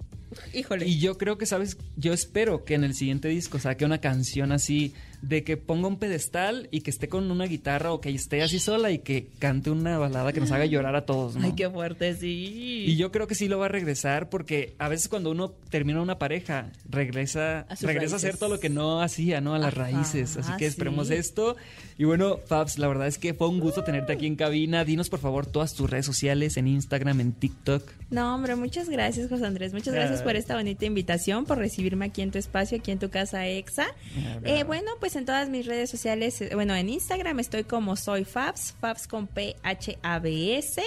Híjole. 0.53 0.87
Y 0.87 0.99
yo 0.99 1.17
creo 1.17 1.37
que, 1.37 1.45
¿sabes? 1.45 1.77
Yo 1.95 2.13
espero 2.13 2.63
que 2.63 2.75
en 2.75 2.83
el 2.83 2.93
siguiente 2.93 3.27
disco 3.27 3.59
saque 3.59 3.85
una 3.85 3.99
canción 3.99 4.51
así 4.51 4.93
de 5.21 5.43
que 5.43 5.57
ponga 5.57 5.87
un 5.87 5.97
pedestal 5.97 6.67
y 6.71 6.81
que 6.81 6.89
esté 6.89 7.09
con 7.09 7.29
una 7.29 7.45
guitarra 7.45 7.91
o 7.91 7.99
que 8.01 8.09
esté 8.09 8.41
así 8.41 8.59
sola 8.59 8.91
y 8.91 8.99
que 8.99 9.27
cante 9.39 9.69
una 9.69 9.97
balada 9.97 10.31
que 10.33 10.39
nos 10.39 10.51
haga 10.51 10.65
llorar 10.65 10.95
a 10.95 11.05
todos, 11.05 11.35
¿no? 11.35 11.45
Ay, 11.45 11.53
qué 11.55 11.69
fuerte, 11.69 12.15
sí. 12.15 12.85
Y 12.87 12.95
yo 12.95 13.11
creo 13.11 13.27
que 13.27 13.35
sí 13.35 13.47
lo 13.47 13.59
va 13.59 13.65
a 13.65 13.69
regresar 13.69 14.29
porque 14.29 14.75
a 14.79 14.87
veces 14.87 15.09
cuando 15.09 15.31
uno 15.31 15.51
termina 15.69 16.01
una 16.01 16.17
pareja, 16.19 16.71
regresa 16.89 17.61
A 17.69 17.75
regresa 17.81 18.15
a 18.15 18.17
hacer 18.17 18.37
todo 18.37 18.49
lo 18.49 18.59
que 18.59 18.69
no 18.69 19.01
hacía, 19.01 19.41
¿no? 19.41 19.55
A 19.55 19.59
las 19.59 19.73
Ajá, 19.73 19.83
raíces. 19.83 20.37
Así 20.37 20.51
que 20.57 20.65
esperemos 20.65 21.07
sí. 21.09 21.15
esto. 21.15 21.55
Y 21.97 22.05
bueno, 22.05 22.37
Fabs, 22.47 22.77
la 22.79 22.87
verdad 22.87 23.07
es 23.07 23.17
que 23.17 23.33
fue 23.33 23.49
un 23.49 23.59
gusto 23.59 23.83
tenerte 23.83 24.13
aquí 24.13 24.25
en 24.25 24.35
cabina. 24.37 24.85
Dinos 24.85 25.09
por 25.09 25.19
favor 25.19 25.45
todas 25.45 25.73
tus 25.73 25.89
redes 25.89 26.05
sociales, 26.05 26.55
en 26.55 26.67
Instagram, 26.67 27.19
en 27.19 27.33
TikTok. 27.33 27.83
No, 28.09 28.33
hombre, 28.35 28.55
muchas 28.55 28.89
gracias, 28.89 29.27
José 29.29 29.45
Andrés. 29.45 29.73
Muchas 29.73 29.93
gracias 29.93 30.21
por 30.23 30.35
esta 30.35 30.55
bonita 30.55 30.85
invitación, 30.85 31.45
por 31.45 31.57
recibirme 31.57 32.05
aquí 32.05 32.21
en 32.21 32.31
tu 32.31 32.37
espacio, 32.37 32.77
aquí 32.77 32.91
en 32.91 32.99
tu 32.99 33.09
casa 33.09 33.45
EXA. 33.47 33.87
Ah, 34.17 34.39
Eh, 34.45 34.63
bueno, 34.63 34.91
pues 34.99 35.08
en 35.15 35.25
todas 35.25 35.49
mis 35.49 35.65
redes 35.65 35.89
sociales, 35.89 36.41
eh, 36.41 36.51
bueno, 36.53 36.75
en 36.75 36.89
Instagram 36.89 37.39
estoy 37.39 37.63
como 37.63 37.95
soy 37.95 38.25
Fabs, 38.25 38.75
Fabs 38.79 39.07
con 39.07 39.27
P-H-A-B-S. 39.27 40.81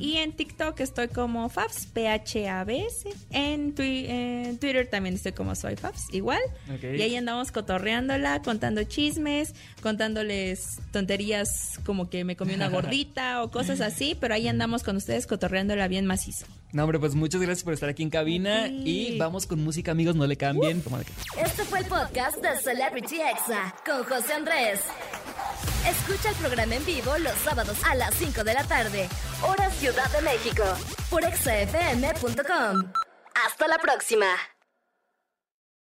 Y 0.00 0.16
en 0.16 0.32
TikTok 0.32 0.78
estoy 0.80 1.08
como 1.08 1.48
Fabs, 1.48 1.86
P-H-A-B-S. 1.86 3.08
En, 3.30 3.74
twi- 3.74 4.06
en 4.08 4.58
Twitter 4.58 4.88
también 4.88 5.14
estoy 5.14 5.32
como 5.32 5.54
soy 5.54 5.76
Fabs, 5.76 6.06
igual. 6.12 6.40
Y 6.98 7.02
ahí 7.02 7.16
andamos 7.16 7.52
cotorreándola, 7.52 8.42
contando 8.42 8.84
chismes, 8.84 9.54
contándoles 9.82 10.78
tonterías 10.92 11.78
como 11.84 12.10
que 12.10 12.24
me 12.24 12.36
comí 12.36 12.54
una 12.54 12.68
gordita 12.82 13.42
o 13.42 13.50
cosas 13.50 13.80
así, 13.80 14.16
pero 14.18 14.34
ahí 14.34 14.48
andamos 14.48 14.82
con 14.82 14.96
ustedes 14.96 15.26
cotorreándola 15.26 15.88
bien 15.88 16.06
macizo. 16.06 16.46
No, 16.74 16.82
hombre, 16.82 16.98
pues 16.98 17.14
muchas 17.14 17.40
gracias 17.40 17.62
por 17.64 17.72
estar 17.72 17.88
aquí 17.88 18.02
en 18.02 18.10
cabina. 18.10 18.66
Sí. 18.66 18.82
Y 19.14 19.18
vamos 19.18 19.46
con 19.46 19.62
música, 19.62 19.92
amigos, 19.92 20.16
no 20.16 20.26
le 20.26 20.36
cambien. 20.36 20.82
Que- 20.82 21.40
Este 21.42 21.64
fue 21.64 21.78
el 21.78 21.86
podcast 21.86 22.36
de 22.38 22.56
Celebrity 22.58 23.20
Exa 23.22 23.74
con 23.86 24.04
José 24.04 24.34
Andrés. 24.34 24.80
Escucha 25.88 26.30
el 26.30 26.34
programa 26.36 26.74
en 26.74 26.84
vivo 26.84 27.16
los 27.18 27.34
sábados 27.44 27.78
a 27.84 27.94
las 27.94 28.12
5 28.14 28.42
de 28.44 28.54
la 28.54 28.64
tarde, 28.64 29.08
hora 29.42 29.70
Ciudad 29.70 30.10
de 30.12 30.20
México, 30.22 30.64
por 31.10 31.22
exafm.com. 31.24 32.92
Hasta 33.46 33.68
la 33.68 33.78
próxima. 33.78 34.26